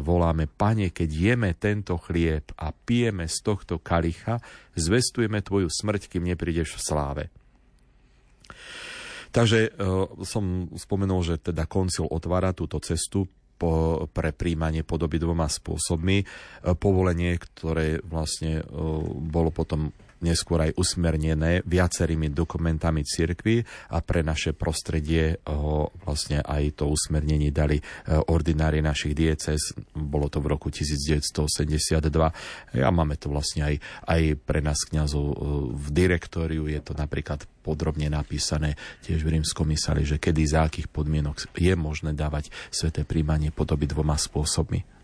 [0.03, 4.43] voláme Pane, keď jeme tento chlieb a pijeme z tohto kalicha,
[4.75, 7.23] zvestujeme Tvoju smrť, kým neprídeš v sláve.
[9.31, 9.79] Takže e,
[10.27, 13.23] som spomenul, že teda koncil otvára túto cestu
[13.55, 16.17] po, pre príjmanie podoby dvoma spôsobmi.
[16.21, 16.25] E,
[16.75, 18.63] povolenie, ktoré vlastne e,
[19.19, 26.79] bolo potom neskôr aj usmernené viacerými dokumentami cirkvy a pre naše prostredie ho vlastne aj
[26.79, 27.83] to usmernenie dali e,
[28.15, 29.75] ordinári našich diecez.
[29.91, 31.99] Bolo to v roku 1982
[32.79, 33.75] a máme to vlastne aj,
[34.07, 35.25] aj pre nás kňazov
[35.75, 36.71] v direktóriu.
[36.71, 41.73] Je to napríklad podrobne napísané tiež v rímskom mysali, že kedy za akých podmienok je
[41.73, 44.94] možné dávať sveté príjmanie podoby dvoma spôsobmi.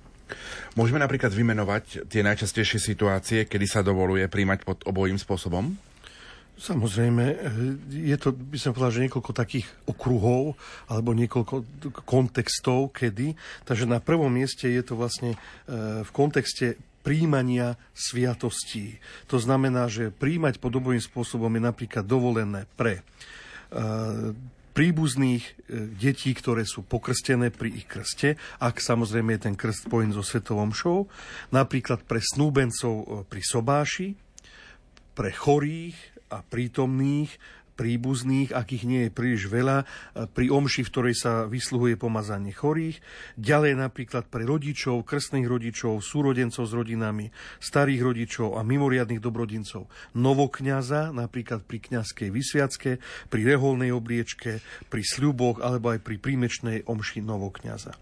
[0.76, 5.76] Môžeme napríklad vymenovať tie najčastejšie situácie, kedy sa dovoluje príjmať pod obojím spôsobom?
[6.62, 7.42] Samozrejme,
[7.90, 10.54] je to, by som povedal, že niekoľko takých okruhov
[10.86, 11.66] alebo niekoľko
[12.06, 13.34] kontextov, kedy.
[13.66, 15.38] Takže na prvom mieste je to vlastne e,
[16.06, 19.02] v kontexte príjmania sviatostí.
[19.26, 24.38] To znamená, že príjmať podobným spôsobom je napríklad dovolené pre uh,
[24.72, 25.52] príbuzných e,
[26.00, 30.72] detí, ktoré sú pokrstené pri ich krste, ak samozrejme je ten krst spojený so svetovom
[30.72, 31.12] show,
[31.52, 34.10] napríklad pre snúbencov e, pri sobáši,
[35.12, 35.96] pre chorých
[36.32, 37.36] a prítomných,
[37.82, 39.90] príbuzných, akých nie je príliš veľa,
[40.38, 43.02] pri omši, v ktorej sa vysluhuje pomazanie chorých.
[43.42, 49.90] Ďalej napríklad pre rodičov, krstných rodičov, súrodencov s rodinami, starých rodičov a mimoriadných dobrodincov.
[50.14, 52.92] Novokňaza, napríklad pri kňazskej vysviacke,
[53.34, 57.98] pri reholnej obliečke, pri sľuboch alebo aj pri prímečnej omši novokňaza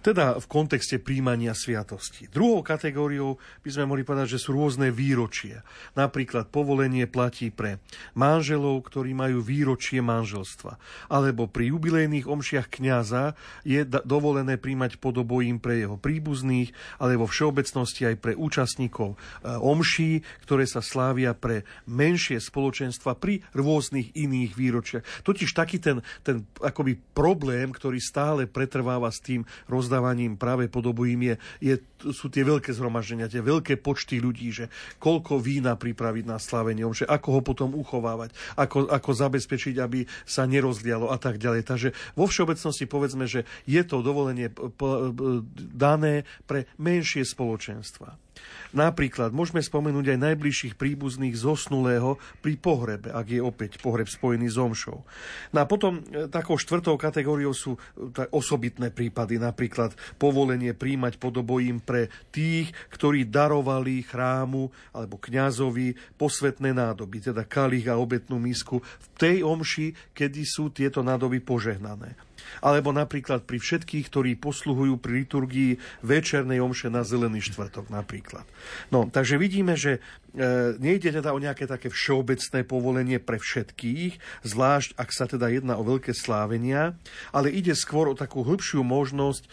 [0.00, 2.26] teda v kontexte príjmania sviatosti.
[2.32, 5.60] Druhou kategóriou by sme mohli povedať, že sú rôzne výročie.
[5.92, 7.84] Napríklad povolenie platí pre
[8.16, 10.80] manželov, ktorí majú výročie manželstva.
[11.12, 13.36] Alebo pri jubilejných omšiach kňaza
[13.68, 19.16] je dovolené príjmať podobojím pre jeho príbuzných, ale vo všeobecnosti aj pre účastníkov e,
[19.60, 25.04] omší, ktoré sa slávia pre menšie spoločenstva pri rôznych iných výročiach.
[25.28, 31.34] Totiž taký ten, ten akoby problém, ktorý stále pretrváva s tým roz rozdávaním práve podobujím
[31.34, 31.74] je, je,
[32.14, 34.70] sú tie veľké zhromaždenia, tie veľké počty ľudí, že
[35.02, 40.46] koľko vína pripraviť na slávenie, že ako ho potom uchovávať, ako, ako zabezpečiť, aby sa
[40.46, 41.66] nerozlialo a tak ďalej.
[41.66, 44.54] Takže vo všeobecnosti povedzme, že je to dovolenie
[45.74, 48.29] dané pre menšie spoločenstva.
[48.70, 54.56] Napríklad môžeme spomenúť aj najbližších príbuzných zosnulého pri pohrebe, ak je opäť pohreb spojený s
[54.62, 55.02] omšou.
[55.50, 57.80] No a potom e, takou štvrtou kategóriou sú e,
[58.30, 67.34] osobitné prípady, napríklad povolenie príjmať podobojím pre tých, ktorí darovali chrámu alebo kňazovi posvetné nádoby,
[67.34, 72.29] teda kalich a obetnú misku v tej omši, kedy sú tieto nádoby požehnané.
[72.60, 75.72] Alebo napríklad pri všetkých, ktorí posluhujú pri liturgii
[76.04, 78.44] večernej omše na Zelený štvrtok napríklad.
[78.92, 79.98] No, takže vidíme, že
[80.34, 85.76] e, nejde teda o nejaké také všeobecné povolenie pre všetkých, zvlášť ak sa teda jedná
[85.76, 86.98] o veľké slávenia,
[87.30, 89.48] ale ide skôr o takú hĺbšiu možnosť e,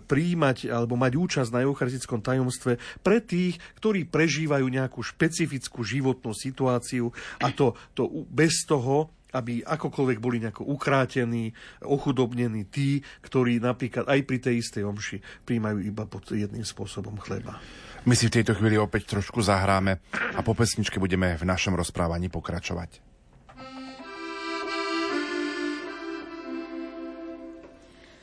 [0.00, 7.10] príjmať alebo mať účasť na eucharistickom tajomstve pre tých, ktorí prežívajú nejakú špecifickú životnú situáciu
[7.42, 11.52] a to, to bez toho, aby akokoľvek boli nejako ukrátení,
[11.84, 17.60] ochudobnení tí, ktorí napríklad aj pri tej istej omši príjmajú iba pod jedným spôsobom chleba.
[18.08, 22.32] My si v tejto chvíli opäť trošku zahráme a po pesničke budeme v našom rozprávaní
[22.32, 23.04] pokračovať.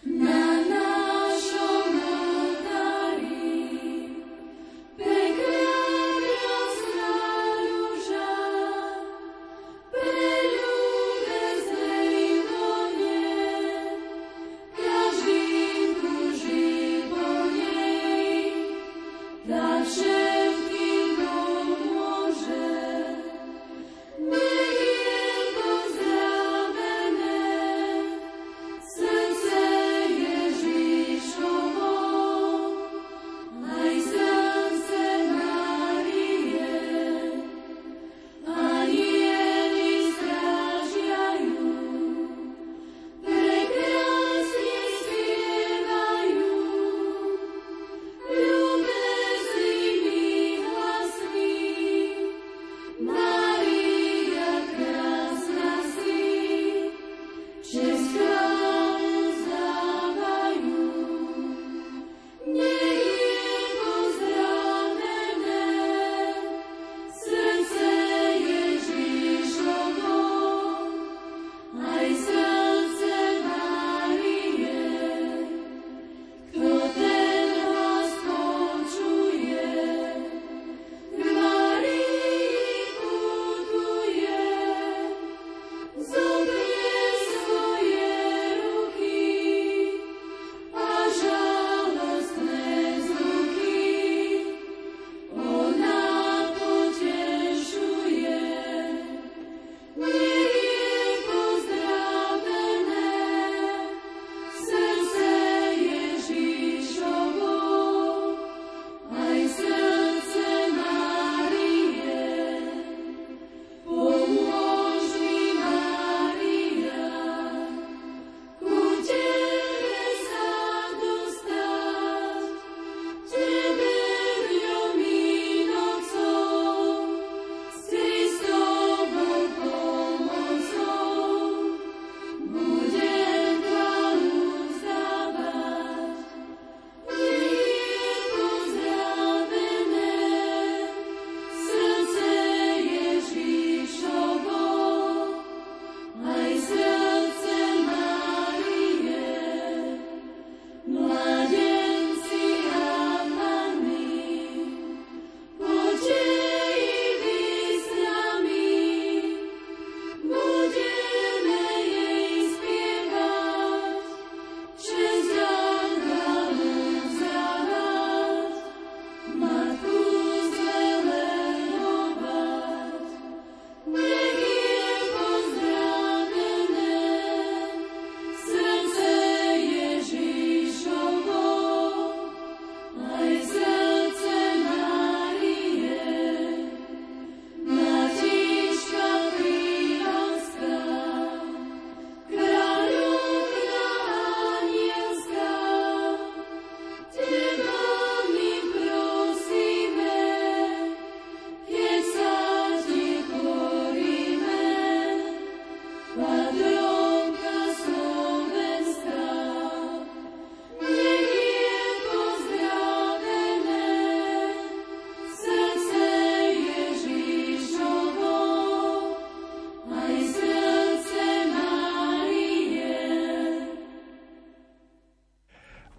[0.04, 0.33] Všetkým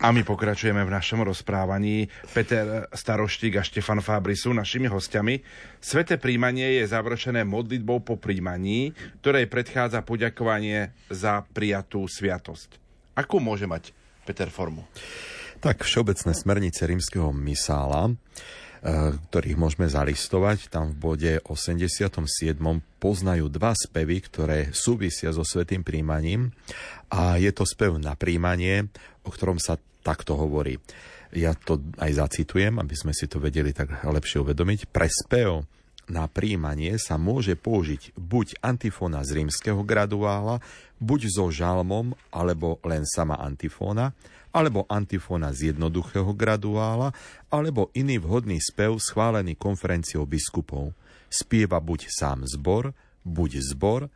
[0.04, 2.12] A my pokračujeme v našom rozprávaní.
[2.36, 5.40] Peter Staroštík a Štefan Fábry sú našimi hostiami.
[5.80, 8.92] Sveté príjmanie je završené modlitbou po príjmaní,
[9.24, 12.76] ktorej predchádza poďakovanie za prijatú sviatosť.
[13.16, 13.96] Akú môže mať
[14.28, 14.84] Peter formu?
[15.64, 18.12] Tak všeobecné smernice rímskeho misála
[18.84, 20.68] Eh, ktorých môžeme zalistovať.
[20.68, 22.20] Tam v bode 87.
[23.00, 26.52] poznajú dva spevy, ktoré súvisia so svetým príjmaním
[27.08, 28.92] a je to spev na príjmanie,
[29.24, 30.76] o ktorom sa takto hovorí.
[31.34, 34.92] Ja to aj zacitujem, aby sme si to vedeli tak lepšie uvedomiť.
[34.92, 35.66] Pre spev
[36.04, 40.60] na príjmanie sa môže použiť buď antifóna z rímskeho graduála,
[41.00, 44.12] buď so žalmom, alebo len sama antifóna,
[44.54, 47.10] alebo antifóna z jednoduchého graduála,
[47.50, 50.94] alebo iný vhodný spev schválený konferenciou biskupov.
[51.32, 52.94] Spieva buď sám zbor,
[53.26, 54.06] buď zbor,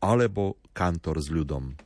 [0.00, 1.76] alebo kantor s ľudom.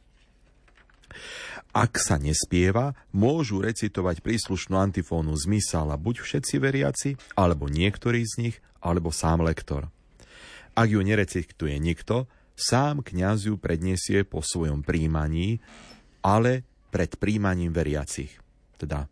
[1.77, 8.35] Ak sa nespieva, môžu recitovať príslušnú antifónu z misála buď všetci veriaci, alebo niektorí z
[8.49, 9.93] nich, alebo sám lektor.
[10.77, 15.61] Ak ju nerecituje nikto, sám kňaz ju predniesie po svojom príjmaní,
[16.25, 18.33] ale pred príjmaním veriacich.
[18.81, 19.09] Teda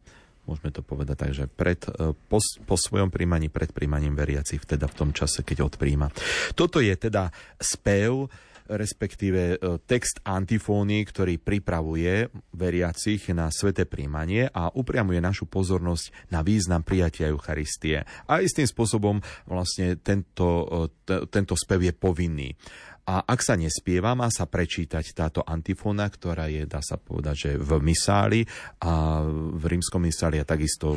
[0.49, 4.89] môžeme to povedať tak, že pred, e, po, po svojom príjmaní, pred príjmaním veriacich, teda
[4.89, 6.13] v tom čase, keď odpríjma.
[6.53, 8.29] Toto je teda spev,
[8.69, 16.41] respektíve e, text antifóny, ktorý pripravuje veriacich na sveté príjmanie a upriamuje našu pozornosť na
[16.41, 18.09] význam prijatia Eucharistie.
[18.25, 22.57] A istým spôsobom vlastne tento, e, tento spev je povinný.
[23.05, 27.51] A ak sa nespieva, má sa prečítať táto antifóna, ktorá je, dá sa povedať, že
[27.61, 28.41] v misáli
[28.81, 30.97] a v rímskom misáli a takisto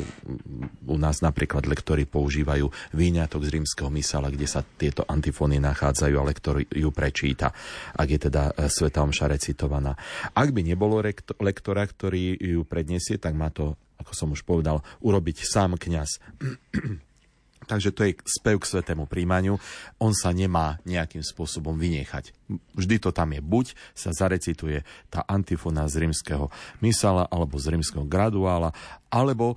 [0.88, 2.64] u nás napríklad lektori používajú
[2.96, 7.52] výňatok z rímskeho misála, kde sa tieto antifóny nachádzajú a lektor ju prečíta,
[7.92, 9.92] ak je teda e, Sveta Omša recitovaná.
[10.32, 11.04] Ak by nebolo
[11.44, 16.24] lektora, ktorý ju predniesie, tak má to, ako som už povedal, urobiť sám kňaz.
[17.68, 19.60] Takže to je spev k svetému príjmaniu.
[20.00, 22.32] On sa nemá nejakým spôsobom vynechať.
[22.72, 23.44] Vždy to tam je.
[23.44, 26.48] Buď sa zarecituje tá antifona z rímskeho
[26.80, 28.72] misala alebo z rímskeho graduála,
[29.12, 29.56] alebo e,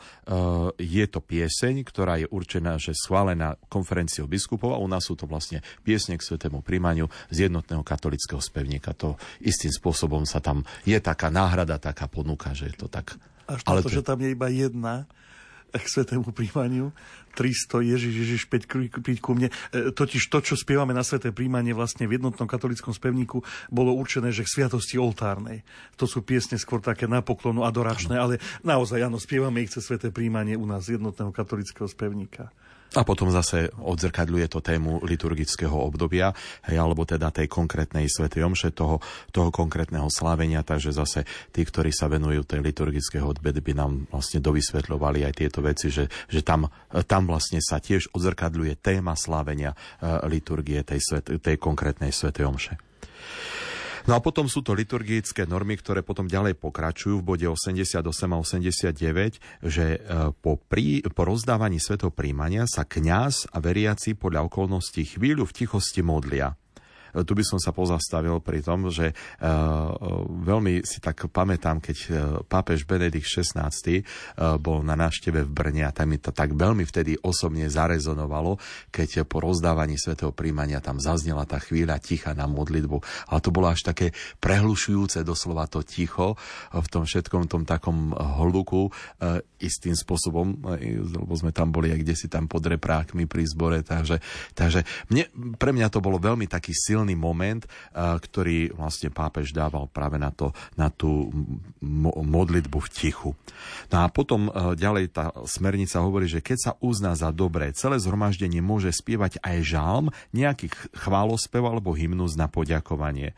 [0.79, 5.23] je to pieseň, ktorá je určená, že schválená konferenciou biskupov a u nás sú to
[5.23, 8.91] vlastne piesne k svetému príjmaniu z jednotného katolického spevníka.
[8.99, 13.15] To istým spôsobom sa tam je taká náhrada, taká ponuka, že je to tak.
[13.47, 15.07] Až to, Ale to, že tam je iba jedna,
[15.71, 16.91] k svetému príjmaniu.
[17.31, 19.47] 300 Ježiš, Ježiš, 5 príď ku mne.
[19.71, 23.39] E, totiž to, čo spievame na sveté príjmanie vlastne v jednotnom katolickom spevníku,
[23.71, 25.63] bolo určené, že k sviatosti oltárnej.
[25.95, 30.11] To sú piesne skôr také na poklonu, adoračné, ale naozaj, áno, spievame ich cez sveté
[30.11, 32.51] príjmanie u nás jednotného katolického spevníka.
[32.91, 36.35] A potom zase odzrkadľuje to tému liturgického obdobia,
[36.67, 38.99] hej, alebo teda tej konkrétnej svetej omše, toho,
[39.31, 41.23] toho konkrétneho slávenia, takže zase
[41.55, 46.11] tí, ktorí sa venujú tej liturgickej hudbe, by nám vlastne dovysvetľovali aj tieto veci, že,
[46.27, 46.67] že tam,
[47.07, 52.75] tam vlastne sa tiež odzrkadľuje téma slávenia uh, liturgie tej, svet, tej konkrétnej svetej omše.
[54.09, 58.37] No a potom sú to liturgické normy, ktoré potom ďalej pokračujú v bode 88 a
[58.37, 59.99] 89, že e,
[60.41, 66.01] po, prí, po rozdávaní svetov príjmania sa kňaz a veriaci podľa okolností chvíľu v tichosti
[66.05, 66.60] modlia.
[67.13, 69.93] Tu by som sa pozastavil pri tom, že uh,
[70.27, 71.97] veľmi si tak pamätám, keď
[72.47, 73.71] pápež Benedikt XVI
[74.59, 78.59] bol na návšteve v Brne a tam mi to tak veľmi vtedy osobne zarezonovalo,
[78.93, 82.97] keď po rozdávaní svetého príjmania tam zaznela tá chvíľa ticha na modlitbu.
[83.33, 86.37] A to bolo až také prehlušujúce doslova to ticho
[86.71, 88.93] v tom všetkom tom takom hluku
[89.57, 90.61] istým spôsobom,
[91.17, 94.21] lebo sme tam boli aj kde si tam pod reprákmi pri zbore, takže,
[94.53, 95.25] takže mne,
[95.57, 97.65] pre mňa to bolo veľmi taký silný silný moment,
[97.97, 101.33] ktorý vlastne pápež dával práve na, to, na tú
[102.21, 103.33] modlitbu v tichu.
[103.89, 108.61] No a potom ďalej tá smernica hovorí, že keď sa uzná za dobré, celé zhromaždenie
[108.61, 113.33] môže spievať aj žalm, nejaký chválospev alebo hymnus na poďakovanie.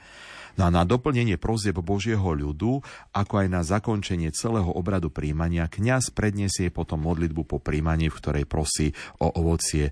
[0.53, 6.13] No a na doplnenie prozieb Božieho ľudu, ako aj na zakončenie celého obradu príjmania, kňaz
[6.13, 9.91] predniesie potom modlitbu po príjmaní, v ktorej prosí o ovocie e,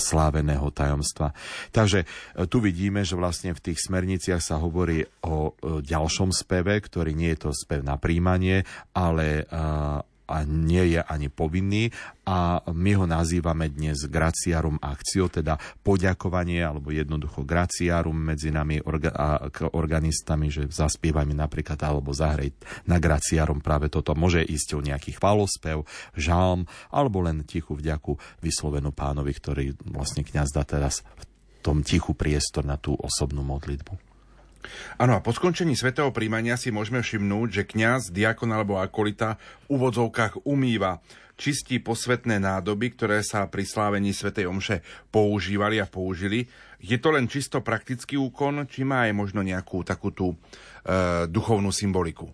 [0.00, 1.36] sláveného tajomstva.
[1.76, 2.06] Takže e,
[2.48, 7.36] tu vidíme, že vlastne v tých smerniciach sa hovorí o e, ďalšom speve, ktorý nie
[7.36, 8.64] je to spev na príjmanie,
[8.96, 9.44] ale
[10.28, 11.88] a nie je ani povinný
[12.28, 19.16] a my ho nazývame dnes graciarum akcio, teda poďakovanie alebo jednoducho graciarum medzi nami orga-
[19.16, 22.52] a organistami, že zaspievajme napríklad alebo zahrej
[22.84, 24.12] na graciarum práve toto.
[24.12, 30.52] Môže ísť o nejaký chválospev, žalm alebo len tichú vďaku vyslovenú pánovi, ktorý vlastne kňaz
[30.52, 31.24] dá teraz v
[31.64, 34.07] tom tichu priestor na tú osobnú modlitbu.
[34.98, 39.78] Áno, a po skončení svetého príjmania si môžeme všimnúť, že kňaz, diakon alebo akolita v
[39.78, 40.98] úvodzovkách umýva
[41.38, 44.82] čistí posvetné nádoby, ktoré sa pri slávení svätej Omše
[45.14, 46.50] používali a použili.
[46.82, 50.34] Je to len čisto praktický úkon, či má aj možno nejakú takú tú
[51.28, 52.32] duchovnú symboliku?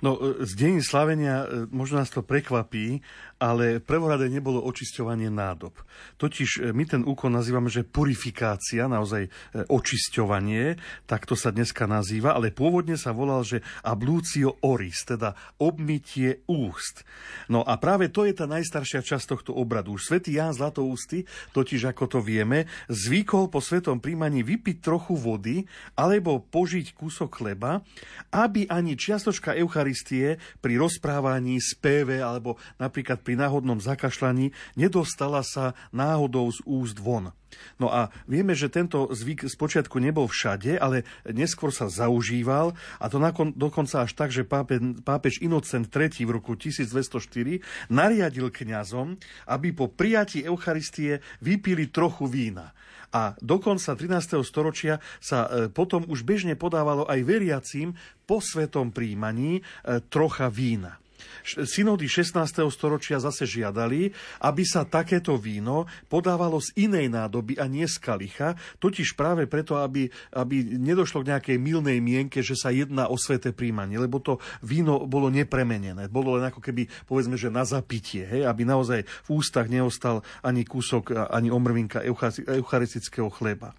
[0.00, 3.04] No, e, z deň slavenia e, možno nás to prekvapí,
[3.40, 5.76] ale prvorade nebolo očisťovanie nádob.
[6.16, 9.28] Totiž e, my ten úkon nazývame, že purifikácia, naozaj
[9.68, 16.44] očisťovanie, tak to sa dneska nazýva, ale pôvodne sa volal, že ablúcio oris, teda obmytie
[16.48, 17.04] úst.
[17.52, 20.00] No a práve to je tá najstaršia časť tohto obradu.
[20.00, 25.68] Už svätý Ján Zlatoústy, totiž ako to vieme, zvykol po svetom príjmaní vypiť trochu vody
[25.96, 27.84] alebo požiť kúsok chleba,
[28.30, 36.46] aby ani čiastočka Eucharistie pri rozprávaní, speve alebo napríklad pri náhodnom zakašľaní nedostala sa náhodou
[36.54, 37.34] z úst von.
[37.78, 43.18] No a vieme, že tento zvyk spočiatku nebol všade, ale neskôr sa zaužíval a to
[43.18, 49.74] nakon, dokonca až tak, že pápe, pápež Inocent III v roku 1204 nariadil kňazom, aby
[49.74, 52.76] po prijatí Eucharistie vypili trochu vína.
[53.10, 54.38] A dokonca 13.
[54.46, 59.62] storočia sa e, potom už bežne podávalo aj veriacím po svetom príjmaní e,
[60.06, 60.99] trocha vína.
[61.44, 62.36] Synody 16.
[62.70, 64.12] storočia zase žiadali,
[64.44, 69.80] aby sa takéto víno podávalo z inej nádoby a nie z kalicha, totiž práve preto,
[69.80, 74.38] aby, aby nedošlo k nejakej milnej mienke, že sa jedná o sveté príjmanie, lebo to
[74.64, 76.08] víno bolo nepremenené.
[76.12, 80.64] Bolo len ako keby, povedzme, že na zapitie, hej, aby naozaj v ústach neostal ani
[80.64, 82.04] kúsok, ani omrvinka
[82.46, 83.74] eucharistického chleba.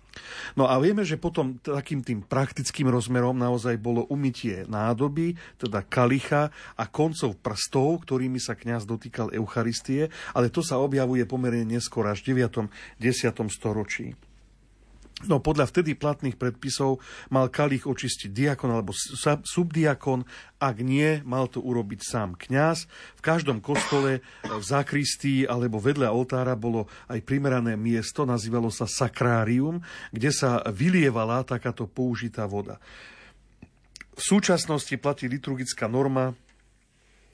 [0.55, 6.49] No a vieme, že potom takým tým praktickým rozmerom naozaj bolo umytie nádoby, teda kalicha
[6.79, 12.23] a koncov prstov, ktorými sa kňaz dotýkal Eucharistie, ale to sa objavuje pomerne neskôr až
[12.23, 12.71] v 9.
[12.99, 13.33] 10.
[13.51, 14.30] storočí.
[15.29, 18.93] No podľa vtedy platných predpisov mal kalich očistiť diakon alebo
[19.45, 20.25] subdiakon,
[20.57, 22.89] ak nie, mal to urobiť sám kňaz.
[23.17, 29.81] V každom kostole, v zakristii alebo vedľa oltára bolo aj primerané miesto, nazývalo sa sakrárium,
[30.09, 32.81] kde sa vylievala takáto použitá voda.
[34.17, 36.37] V súčasnosti platí liturgická norma,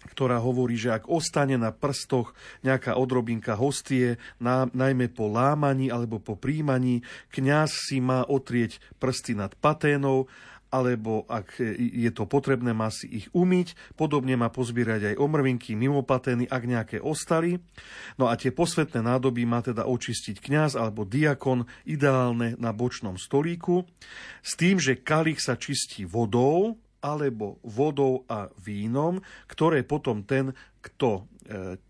[0.05, 6.21] ktorá hovorí, že ak ostane na prstoch nejaká odrobinka hostie, na, najmä po lámaní alebo
[6.21, 7.01] po príjmaní,
[7.33, 10.29] kňaz si má otrieť prsty nad paténou
[10.67, 13.95] alebo ak je to potrebné, má si ich umyť.
[13.95, 17.63] Podobne má pozbierať aj omrvinky mimo patény, ak nejaké ostali.
[18.19, 23.87] No a tie posvetné nádoby má teda očistiť kňaz alebo diakon, ideálne na bočnom stolíku,
[24.43, 30.53] s tým, že kalich sa čistí vodou, alebo vodou a vínom, ktoré potom ten,
[30.87, 31.21] kto e,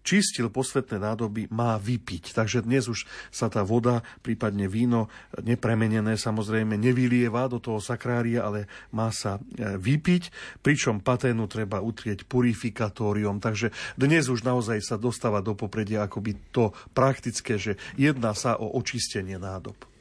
[0.01, 2.33] čistil posvetné nádoby, má vypiť.
[2.33, 8.65] Takže dnes už sa tá voda, prípadne víno, nepremenené samozrejme nevylieva do toho sakrária, ale
[8.89, 10.23] má sa e, vypiť,
[10.65, 13.37] pričom paténu treba utrieť purifikatórium.
[13.37, 18.73] Takže dnes už naozaj sa dostáva do popredia akoby to praktické, že jedná sa o
[18.73, 19.96] očistenie nádob.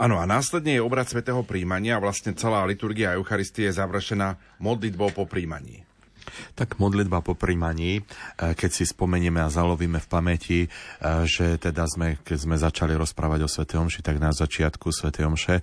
[0.00, 5.12] Áno, a následne je obrad svätého príjmania a vlastne celá liturgia Eucharistie je završená modlitbou
[5.12, 5.89] po príjmaní.
[6.54, 8.02] Tak modlitba po príjmaní, e,
[8.54, 10.68] keď si spomenieme a zalovíme v pamäti, e,
[11.24, 13.64] že teda sme, keď sme začali rozprávať o Sv.
[13.66, 15.12] Omši, tak na začiatku Sv.
[15.14, 15.62] Omše e,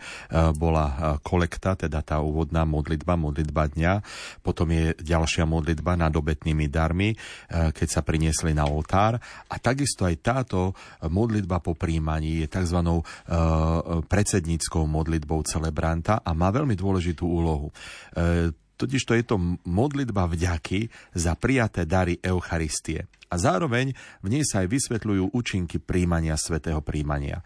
[0.55, 3.93] bola kolekta, teda tá úvodná modlitba, modlitba dňa,
[4.41, 7.13] potom je ďalšia modlitba nad obetnými darmi,
[7.49, 10.73] keď sa priniesli na oltár a takisto aj táto
[11.05, 12.79] modlitba po príjmaní je tzv.
[14.07, 17.69] predsedníckou modlitbou celebranta a má veľmi dôležitú úlohu
[18.77, 23.09] Totiž to je to modlitba vďaky za prijaté dary Eucharistie.
[23.27, 23.91] A zároveň
[24.23, 27.43] v nej sa aj vysvetľujú účinky príjmania, svetého príjmania,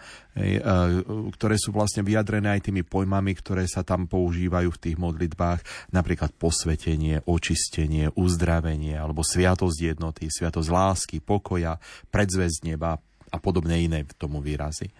[1.33, 6.37] ktoré sú vlastne vyjadrené aj tými pojmami, ktoré sa tam používajú v tých modlitbách, napríklad
[6.37, 11.81] posvetenie, očistenie, uzdravenie, alebo sviatosť jednoty, sviatosť lásky, pokoja,
[12.13, 13.01] predzvesť neba
[13.33, 14.93] a podobné iné tomu výrazy.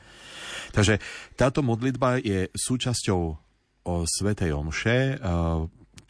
[0.74, 0.98] Takže
[1.38, 3.22] táto modlitba je súčasťou
[3.86, 5.22] o Svetej Omše,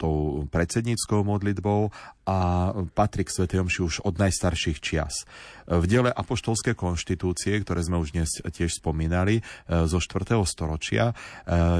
[0.02, 1.94] tou predsedníckou modlitbou
[2.26, 3.46] a patrí k Sv.
[3.46, 5.22] Omši už od najstarších čias.
[5.70, 9.42] V diele Apoštolské konštitúcie, ktoré sme už dnes tiež spomínali, e,
[9.86, 10.42] zo 4.
[10.42, 11.14] storočia, e,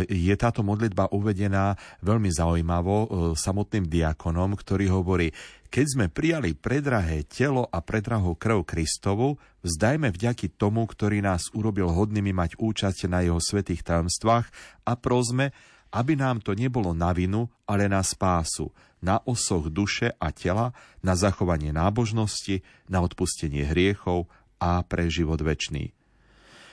[0.06, 5.34] je táto modlitba uvedená veľmi zaujímavo e, samotným diakonom, ktorý hovorí,
[5.72, 11.88] keď sme prijali predrahé telo a predrahú krv Kristovu, vzdajme vďaky tomu, ktorý nás urobil
[11.88, 14.46] hodnými mať účasť na jeho svetých tajomstvách
[14.84, 15.50] a prosme,
[15.92, 18.72] aby nám to nebolo na vinu, ale na spásu,
[19.04, 20.72] na osoch duše a tela,
[21.04, 24.26] na zachovanie nábožnosti, na odpustenie hriechov
[24.56, 25.92] a pre život väčší.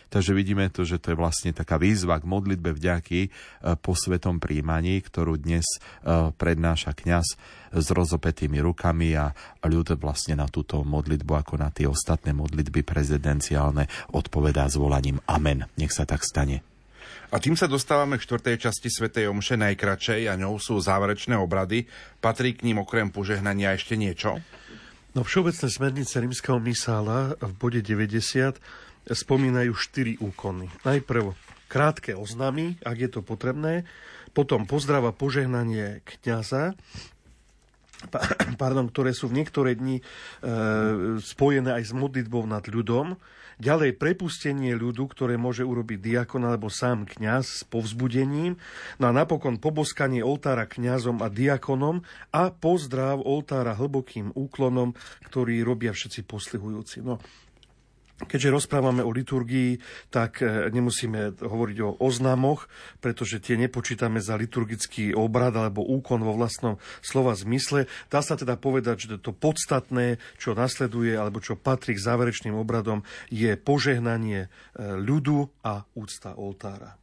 [0.10, 3.30] Takže vidíme to, že to je vlastne taká výzva k modlitbe vďaky e,
[3.78, 5.78] po svetom príjmaní, ktorú dnes e,
[6.34, 7.28] prednáša kňaz
[7.70, 9.30] s rozopetými rukami a
[9.62, 15.70] ľud vlastne na túto modlitbu ako na tie ostatné modlitby prezidenciálne odpovedá zvolaním Amen.
[15.78, 16.69] Nech sa tak stane.
[17.30, 21.86] A tým sa dostávame k štvrtej časti Svetej Omše, najkračej, a ňou sú záverečné obrady.
[22.18, 24.42] Patrí k ním okrem požehnania ešte niečo?
[25.14, 28.58] No všeobecné smernice rímskeho misála v bode 90
[29.14, 30.74] spomínajú štyri úkony.
[30.82, 31.38] Najprv
[31.70, 33.86] krátke oznamy, ak je to potrebné,
[34.34, 36.74] potom pozdrava požehnanie kniaza,
[38.62, 40.04] pardon, ktoré sú v niektoré dni e,
[41.22, 43.14] spojené aj s modlitbou nad ľudom,
[43.60, 48.56] Ďalej prepustenie ľudu, ktoré môže urobiť diakon alebo sám kňaz s povzbudením.
[49.04, 52.00] No a napokon poboskanie oltára kňazom a diakonom
[52.32, 54.96] a pozdrav oltára hlbokým úklonom,
[55.28, 57.04] ktorý robia všetci poslihujúci.
[57.04, 57.20] No,
[58.20, 59.80] Keďže rozprávame o liturgii,
[60.12, 62.68] tak e, nemusíme hovoriť o oznamoch,
[63.00, 67.88] pretože tie nepočítame za liturgický obrad alebo úkon vo vlastnom slova zmysle.
[68.12, 73.08] Dá sa teda povedať, že to podstatné, čo nasleduje alebo čo patrí k záverečným obradom,
[73.32, 74.50] je požehnanie e,
[75.00, 76.99] ľudu a úcta oltára.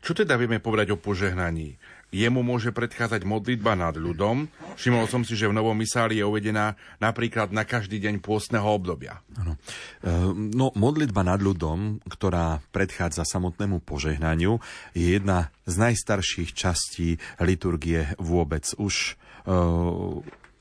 [0.00, 1.76] Čo teda vieme povedať o požehnaní?
[2.14, 4.46] Jemu môže predchádzať modlitba nad ľudom.
[4.78, 9.20] Všimol som si, že v Novom misáli je uvedená napríklad na každý deň pôstneho obdobia.
[9.34, 9.58] Ano.
[10.00, 14.62] E, no, modlitba nad ľudom, ktorá predchádza samotnému požehnaniu,
[14.94, 18.70] je jedna z najstarších častí liturgie vôbec.
[18.78, 19.52] Už e,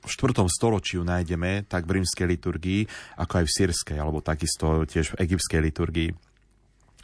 [0.06, 0.46] v 4.
[0.50, 2.82] storočí ju nájdeme tak v rímskej liturgii,
[3.22, 6.10] ako aj v sírskej, alebo takisto tiež v egyptskej liturgii.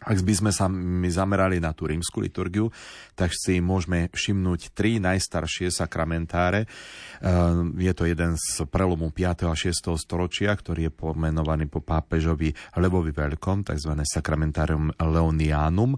[0.02, 2.74] Ak by sme sa my zamerali na tú rímsku liturgiu,
[3.14, 6.66] tak si môžeme všimnúť tri najstaršie sakramentáre.
[7.22, 9.46] Ehm, je to jeden z prelomu 5.
[9.46, 9.94] a 6.
[10.02, 12.50] storočia, ktorý je pomenovaný po pápežovi
[12.82, 13.94] Lebovi Veľkom, tzv.
[14.02, 15.94] sakramentárium Leonianum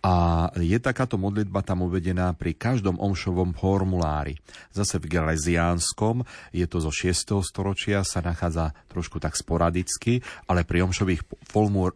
[0.00, 4.40] a je takáto modlitba tam uvedená pri každom omšovom formulári.
[4.72, 6.24] Zase v Geleziánskom,
[6.56, 7.44] je to zo 6.
[7.44, 11.20] storočia, sa nachádza trošku tak sporadicky, ale pri omšových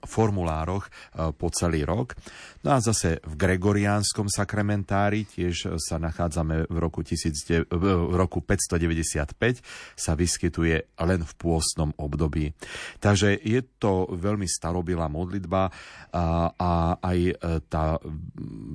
[0.05, 0.91] formulároch e,
[1.33, 2.13] po celý rok.
[2.61, 9.65] No a zase v Gregoriánskom sakramentári tiež sa nachádzame v roku, 1000, v roku 595,
[9.97, 12.53] sa vyskytuje len v pôstnom období.
[13.01, 15.73] Takže je to veľmi starobilá modlitba
[16.13, 17.33] a aj e,
[17.69, 17.94] tá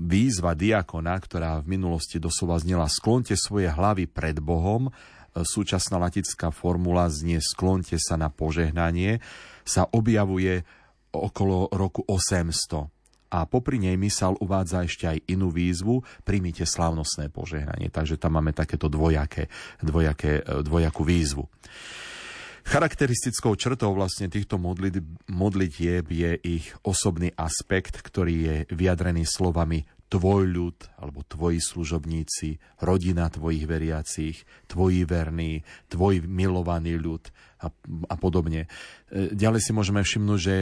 [0.09, 4.91] výzva diakona, ktorá v minulosti doslova znela sklonte svoje hlavy pred Bohom, e,
[5.41, 9.24] súčasná latická formula znie sklonte sa na požehnanie,
[9.65, 10.65] sa objavuje
[11.09, 12.89] okolo roku 800
[13.30, 17.93] a popri nej mysal uvádza ešte aj inú výzvu, príjmite slávnostné požehnanie.
[17.93, 19.47] Takže tam máme takéto dvojaké,
[19.86, 21.45] dvojaké, e, dvojakú výzvu.
[22.70, 24.61] Charakteristickou črtou vlastne týchto
[25.26, 33.30] modlitieb je ich osobný aspekt, ktorý je vyjadrený slovami tvoj ľud alebo tvoji služobníci, rodina
[33.30, 37.30] tvojich veriacich, tvoji verní, tvoj milovaný ľud
[37.62, 37.70] a,
[38.10, 38.66] a podobne.
[38.66, 40.55] E, ďalej si môžeme všimnúť, že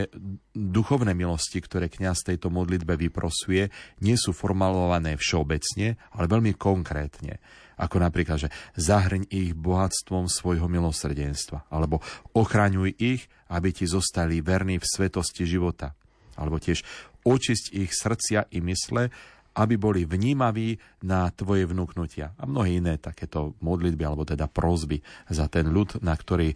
[0.52, 3.72] duchovné milosti, ktoré kňaz tejto modlitbe vyprosuje,
[4.04, 7.39] nie sú formulované všeobecne, ale veľmi konkrétne.
[7.78, 12.02] Ako napríklad, že zahrň ich bohatstvom svojho milosrdenstva, alebo
[12.34, 15.93] ochraňuj ich, aby ti zostali verní v svetosti života.
[16.34, 16.82] Alebo tiež
[17.22, 19.14] očisť ich srdcia i mysle,
[19.58, 22.38] aby boli vnímaví na tvoje vnúknutia.
[22.38, 26.55] A mnohé iné takéto modlitby, alebo teda prozby za ten ľud, na ktorý e,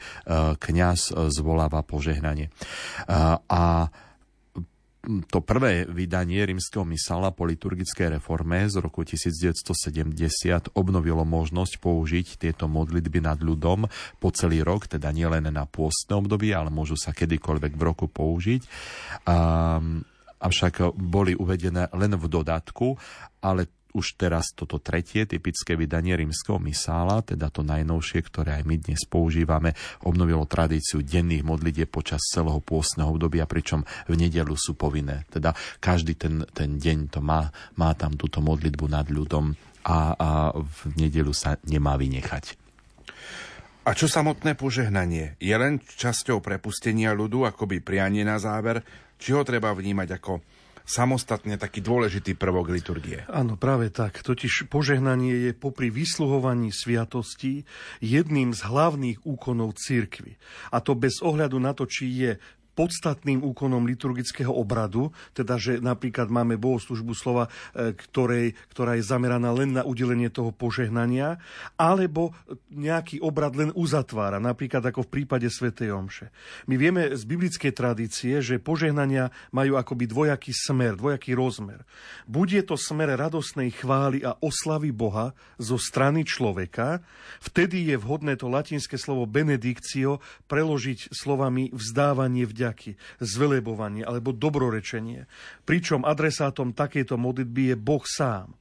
[0.56, 2.47] kňaz e, zvoláva požehnanie.
[2.47, 2.52] E,
[3.49, 3.89] a
[5.02, 12.70] to prvé vydanie rímskeho misala po liturgickej reforme z roku 1970 obnovilo možnosť použiť tieto
[12.70, 13.89] modlitby nad ľudom
[14.22, 18.62] po celý rok, teda nielen na pôstne obdobie, ale môžu sa kedykoľvek v roku použiť.
[19.26, 19.82] A,
[20.42, 22.98] avšak boli uvedené len v dodatku,
[23.46, 28.76] ale už teraz toto tretie typické vydanie rímskeho misála, teda to najnovšie, ktoré aj my
[28.80, 29.76] dnes používame,
[30.08, 35.28] obnovilo tradíciu denných modlitieb počas celého pôstneho obdobia, pričom v nedelu sú povinné.
[35.28, 35.52] Teda
[35.84, 39.52] každý ten, ten deň to má, má tam túto modlitbu nad ľudom
[39.84, 42.56] a, a v nedelu sa nemá vynechať.
[43.82, 45.42] A čo samotné požehnanie?
[45.42, 48.86] Je len časťou prepustenia ľudu, akoby prianie na záver,
[49.22, 50.41] či ho treba vnímať ako
[50.82, 53.22] samostatne taký dôležitý prvok liturgie.
[53.30, 54.26] Áno, práve tak.
[54.26, 57.63] Totiž požehnanie je popri vysluhovaní sviatostí
[58.01, 60.36] jedným z hlavných úkonov cirkvy.
[60.74, 62.32] A to bez ohľadu na to, či je
[62.82, 67.45] podstatným úkonom liturgického obradu, teda že napríklad máme bohoslužbu slova,
[67.77, 71.38] e, ktorej, ktorá je zameraná len na udelenie toho požehnania,
[71.77, 72.34] alebo
[72.73, 76.34] nejaký obrad len uzatvára, napríklad ako v prípade svätej Omše.
[76.65, 81.86] My vieme z biblickej tradície, že požehnania majú akoby dvojaký smer, dvojaký rozmer.
[82.25, 87.05] Buď je to smer radosnej chvály a oslavy Boha zo strany človeka,
[87.45, 90.17] vtedy je vhodné to latinské slovo benedikcio
[90.49, 95.28] preložiť slovami vzdávanie vďaky, zvelebovanie alebo dobrorečenie.
[95.67, 98.55] Pričom adresátom takejto modlitby je Boh sám.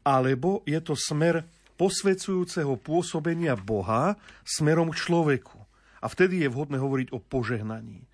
[0.00, 1.44] Alebo je to smer
[1.76, 4.16] posvedzujúceho pôsobenia Boha
[4.48, 5.60] smerom k človeku.
[6.00, 8.08] A vtedy je vhodné hovoriť o požehnaní.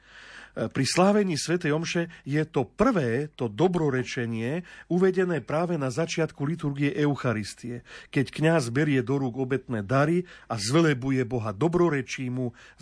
[0.50, 1.62] Pri slávení Sv.
[1.62, 8.98] Omše je to prvé, to dobrorečenie, uvedené práve na začiatku liturgie Eucharistie, keď kňaz berie
[8.98, 12.26] do rúk obetné dary a zvelebuje Boha dobrorečí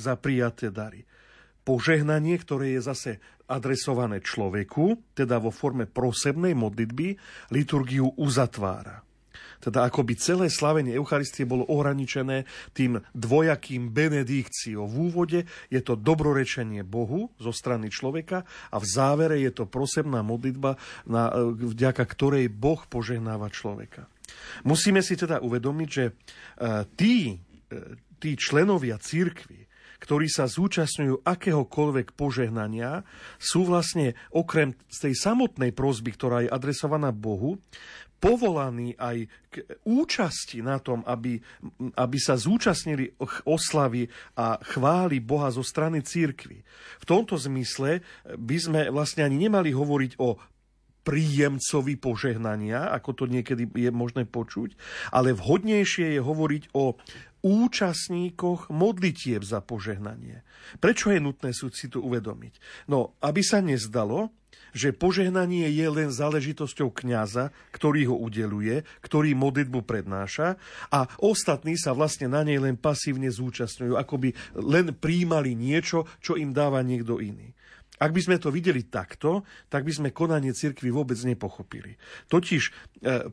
[0.01, 1.05] za prijaté dary.
[1.69, 3.11] Požehnanie, ktoré je zase
[3.45, 7.21] adresované človeku, teda vo forme prosebnej modlitby,
[7.53, 9.05] liturgiu uzatvára.
[9.59, 14.87] Teda akoby celé slavenie Eucharistie bolo ohraničené tým dvojakým benedikciou.
[14.87, 20.25] V úvode je to dobrorečenie Bohu zo strany človeka a v závere je to prosebná
[20.25, 24.09] modlitba, na, vďaka ktorej Boh požehnáva človeka.
[24.64, 26.12] Musíme si teda uvedomiť, že e,
[26.97, 27.37] tí,
[27.69, 27.77] e,
[28.23, 29.68] tí členovia církvy,
[29.99, 33.03] ktorí sa zúčastňujú akéhokoľvek požehnania,
[33.38, 37.59] sú vlastne okrem tej samotnej prozby, ktorá je adresovaná Bohu,
[38.18, 41.38] povolaní aj k účasti na tom, aby,
[41.94, 43.14] aby sa zúčastnili
[43.46, 46.66] oslavy a chváli Boha zo strany církvy.
[46.99, 50.34] V tomto zmysle by sme vlastne ani nemali hovoriť o
[51.07, 54.76] príjemcovi požehnania, ako to niekedy je možné počuť,
[55.09, 57.01] ale vhodnejšie je hovoriť o
[57.43, 60.43] účastníkoch modlitieb za požehnanie.
[60.82, 62.86] Prečo je nutné si to uvedomiť?
[62.91, 64.34] No, aby sa nezdalo,
[64.76, 70.61] že požehnanie je len záležitosťou kňaza, ktorý ho udeluje, ktorý modlitbu prednáša
[70.93, 74.30] a ostatní sa vlastne na nej len pasívne zúčastňujú, ako by
[74.61, 77.57] len príjmali niečo, čo im dáva niekto iný.
[77.99, 81.99] Ak by sme to videli takto, tak by sme konanie cirkvi vôbec nepochopili.
[82.30, 82.70] Totiž e,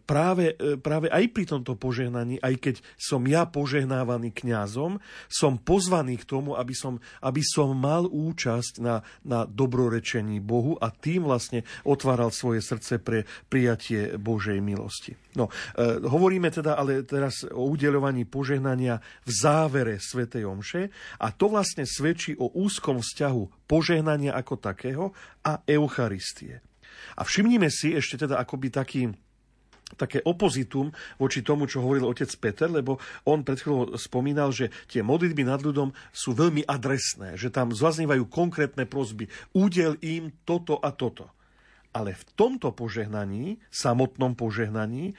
[0.04, 4.98] práve, e, práve aj pri tomto požehnaní, aj keď som ja požehnávaný kňazom,
[5.30, 10.90] som pozvaný k tomu, aby som, aby som mal účasť na, na dobrorečení Bohu a
[10.90, 15.14] tým vlastne otváral svoje srdce pre prijatie Božej milosti.
[15.36, 20.84] No, e, hovoríme teda ale teraz o udeľovaní požehnania v závere Svetej Omše
[21.20, 25.12] a to vlastne svedčí o úzkom vzťahu požehnania ako takého
[25.46, 26.62] a Eucharistie.
[27.20, 29.12] A všimnime si ešte teda akoby taký,
[30.00, 30.90] také opozitum
[31.22, 32.98] voči tomu, čo hovoril otec Peter, lebo
[33.28, 38.26] on pred chvíľou spomínal, že tie modlitby nad ľudom sú veľmi adresné, že tam zaznievajú
[38.32, 39.30] konkrétne prosby.
[39.54, 41.36] Udel im toto a toto
[41.96, 45.14] ale v tomto požehnaní, samotnom požehnaní, e,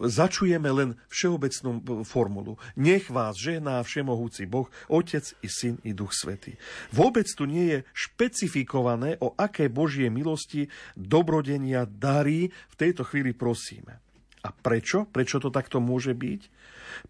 [0.00, 2.56] začujeme len všeobecnú formulu.
[2.80, 6.56] Nech vás žehná všemohúci Boh, Otec i Syn i Duch Svetý.
[6.88, 14.00] Vôbec tu nie je špecifikované, o aké Božie milosti, dobrodenia, darí v tejto chvíli prosíme.
[14.40, 15.04] A prečo?
[15.04, 16.40] Prečo to takto môže byť?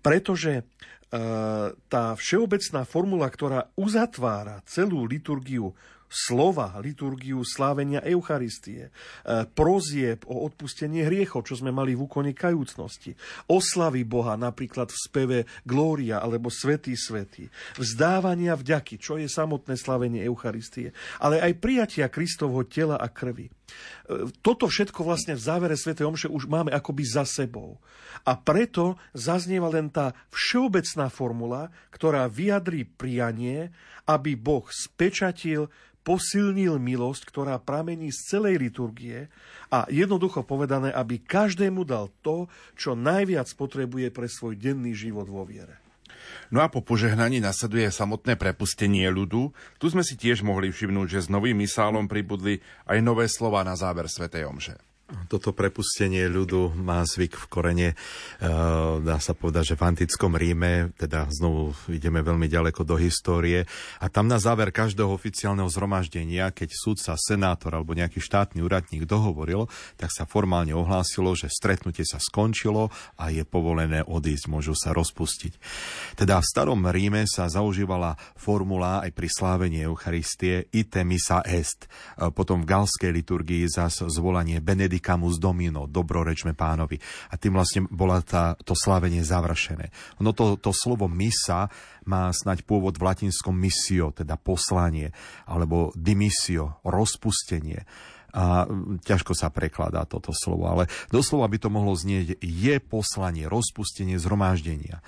[0.02, 0.62] Pretože e,
[1.70, 8.90] tá všeobecná formula, ktorá uzatvára celú liturgiu slova, liturgiu slávenia Eucharistie, e,
[9.50, 13.16] prozieb o odpustenie hriechov, čo sme mali v úkone kajúcnosti,
[13.50, 17.48] oslavy Boha, napríklad v speve Glória alebo Svetý Svetý,
[17.80, 23.55] vzdávania vďaky, čo je samotné slávenie Eucharistie, ale aj prijatia Kristovho tela a krvi.
[23.66, 25.98] E, toto všetko vlastne v závere Sv.
[25.98, 27.82] Omše už máme akoby za sebou.
[28.22, 33.74] A preto zaznieva len tá všeobecná formula, ktorá vyjadrí prianie,
[34.06, 35.68] aby Boh spečatil
[36.06, 39.26] posilnil milosť, ktorá pramení z celej liturgie
[39.74, 42.46] a jednoducho povedané, aby každému dal to,
[42.78, 45.85] čo najviac potrebuje pre svoj denný život vo viere.
[46.54, 49.50] No a po požehnaní nasleduje samotné prepustenie ľudu.
[49.82, 53.74] Tu sme si tiež mohli všimnúť, že s novým misálom pribudli aj nové slova na
[53.74, 54.85] záver svätej Omše.
[55.30, 58.46] Toto prepustenie ľudu má zvyk v korene, eh,
[59.06, 63.70] dá sa povedať, že v antickom Ríme, teda znovu ideme veľmi ďaleko do histórie,
[64.02, 69.70] a tam na záver každého oficiálneho zhromaždenia, keď sudca, senátor alebo nejaký štátny úradník dohovoril,
[69.94, 75.54] tak sa formálne ohlásilo, že stretnutie sa skončilo a je povolené odísť, môžu sa rozpustiť.
[76.18, 81.06] Teda v starom Ríme sa zaužívala formula aj pri slávení Eucharistie ite
[81.46, 81.86] est.
[82.34, 86.96] Potom v galskej liturgii zas zvolanie Benedikt predicamus domino, dobrorečme pánovi.
[87.28, 89.92] A tým vlastne bola tá, to slávenie završené.
[90.24, 91.68] No to, to slovo misa
[92.08, 95.12] má snať pôvod v latinskom missio, teda poslanie,
[95.44, 97.84] alebo dimisio, rozpustenie
[98.36, 98.68] a
[99.00, 105.00] ťažko sa prekladá toto slovo, ale doslova by to mohlo znieť je poslanie, rozpustenie zhromaždenia.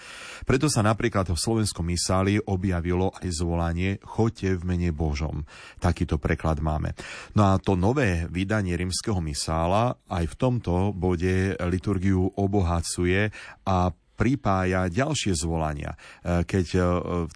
[0.49, 5.45] Preto sa napríklad v slovenskom misáli objavilo aj zvolanie choďte v mene Božom.
[5.77, 6.97] Takýto preklad máme.
[7.37, 13.29] No a to nové vydanie rímskeho misála aj v tomto bode liturgiu obohacuje
[13.69, 15.95] a pripája ďalšie zvolania.
[16.27, 16.81] E, keď e,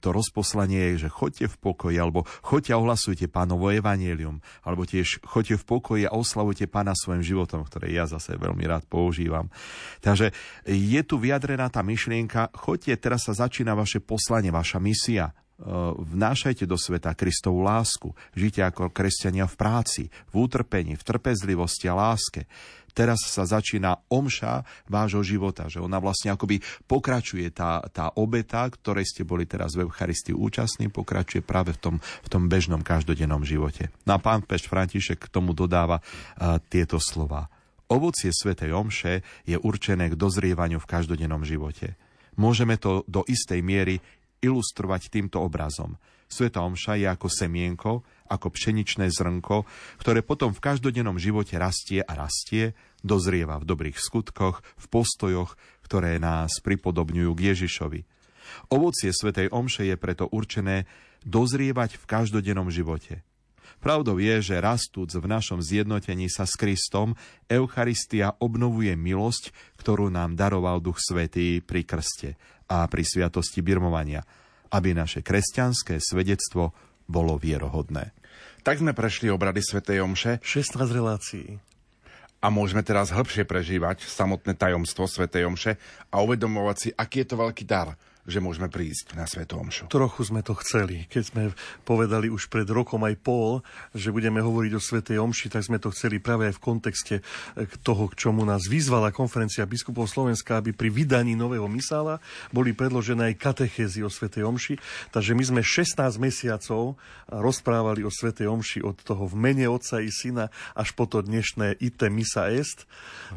[0.02, 5.22] to rozposlanie je, že choďte v pokoji, alebo choďte a ohlasujte pánovo evanielium, alebo tiež
[5.22, 9.46] choďte v pokoji a oslavujte pána svojim životom, ktoré ja zase veľmi rád používam.
[10.02, 10.34] Takže
[10.66, 15.32] je tu vyjadrená tá myšlienka, choďte, teraz sa začína vaše poslanie, vaša misia, e,
[15.94, 18.10] vnášajte do sveta Kristovú lásku.
[18.34, 20.02] Žite ako kresťania v práci,
[20.34, 22.50] v utrpení, v trpezlivosti a láske
[22.92, 29.08] teraz sa začína omša vášho života, že ona vlastne akoby pokračuje tá, tá obeta, ktorej
[29.08, 33.90] ste boli teraz v Eucharistii účastní, pokračuje práve v tom, v tom bežnom každodennom živote.
[34.04, 37.48] No a pán Pešt František k tomu dodáva uh, tieto slova.
[37.92, 42.00] Ovocie Svetej Omše je určené k dozrievaniu v každodennom živote.
[42.40, 44.00] Môžeme to do istej miery
[44.40, 46.00] ilustrovať týmto obrazom.
[46.24, 47.92] Sveta Omša je ako semienko,
[48.32, 49.68] ako pšeničné zrnko,
[50.00, 52.72] ktoré potom v každodennom živote rastie a rastie,
[53.04, 58.00] dozrieva v dobrých skutkoch, v postojoch, ktoré nás pripodobňujú k Ježišovi.
[58.72, 60.88] Ovocie Svetej Omše je preto určené
[61.28, 63.20] dozrievať v každodennom živote.
[63.82, 67.18] Pravdou je, že rastúc v našom zjednotení sa s Kristom,
[67.50, 72.38] Eucharistia obnovuje milosť, ktorú nám daroval Duch Svetý pri krste
[72.70, 74.22] a pri sviatosti birmovania,
[74.70, 76.70] aby naše kresťanské svedectvo
[77.10, 78.14] bolo vierohodné.
[78.62, 80.38] Tak sme prešli obrady Svetej Omše.
[80.38, 81.58] 16 relácií.
[82.38, 85.72] A môžeme teraz hĺbšie prežívať samotné tajomstvo Svetej Omše
[86.14, 89.90] a uvedomovať si, aký je to veľký dar že môžeme prísť na Svetu Omšu.
[89.90, 91.10] Trochu sme to chceli.
[91.10, 91.42] Keď sme
[91.82, 93.66] povedali už pred rokom aj pol,
[93.98, 97.66] že budeme hovoriť o Svetej Omši, tak sme to chceli práve aj v kontexte eh,
[97.82, 102.22] toho, k čomu nás vyzvala konferencia biskupov Slovenska, aby pri vydaní nového misála
[102.54, 104.74] boli predložené aj katechézy o Svetej Omši.
[105.10, 106.94] Takže my sme 16 mesiacov
[107.26, 110.46] rozprávali o Svetej Omši od toho v mene Otca i Syna
[110.78, 112.86] až po to dnešné ite misa est.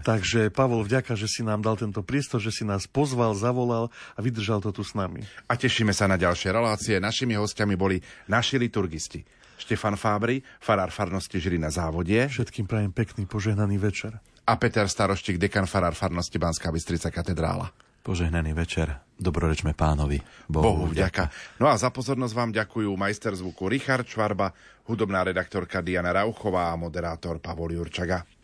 [0.05, 4.19] Takže Pavol, vďaka, že si nám dal tento priestor, že si nás pozval, zavolal a
[4.19, 5.23] vydržal to tu s nami.
[5.47, 6.99] A tešíme sa na ďalšie relácie.
[6.99, 9.23] Našimi hostiami boli naši liturgisti.
[9.55, 12.27] Štefan Fábry, farár farnosti Žili na závodie.
[12.27, 14.19] Všetkým prajem pekný, požehnaný večer.
[14.45, 17.71] A Peter Staroštík, dekan farár farnosti Banská Bystrica katedrála.
[18.05, 20.21] Požehnaný večer, dobrorečme pánovi.
[20.45, 21.33] Bohu, Bohu vďaka.
[21.57, 24.53] No a za pozornosť vám ďakujú majster zvuku Richard Čvarba,
[24.85, 28.34] hudobná redaktorka Diana Rauchová a moderátor Pavol Jurčaga.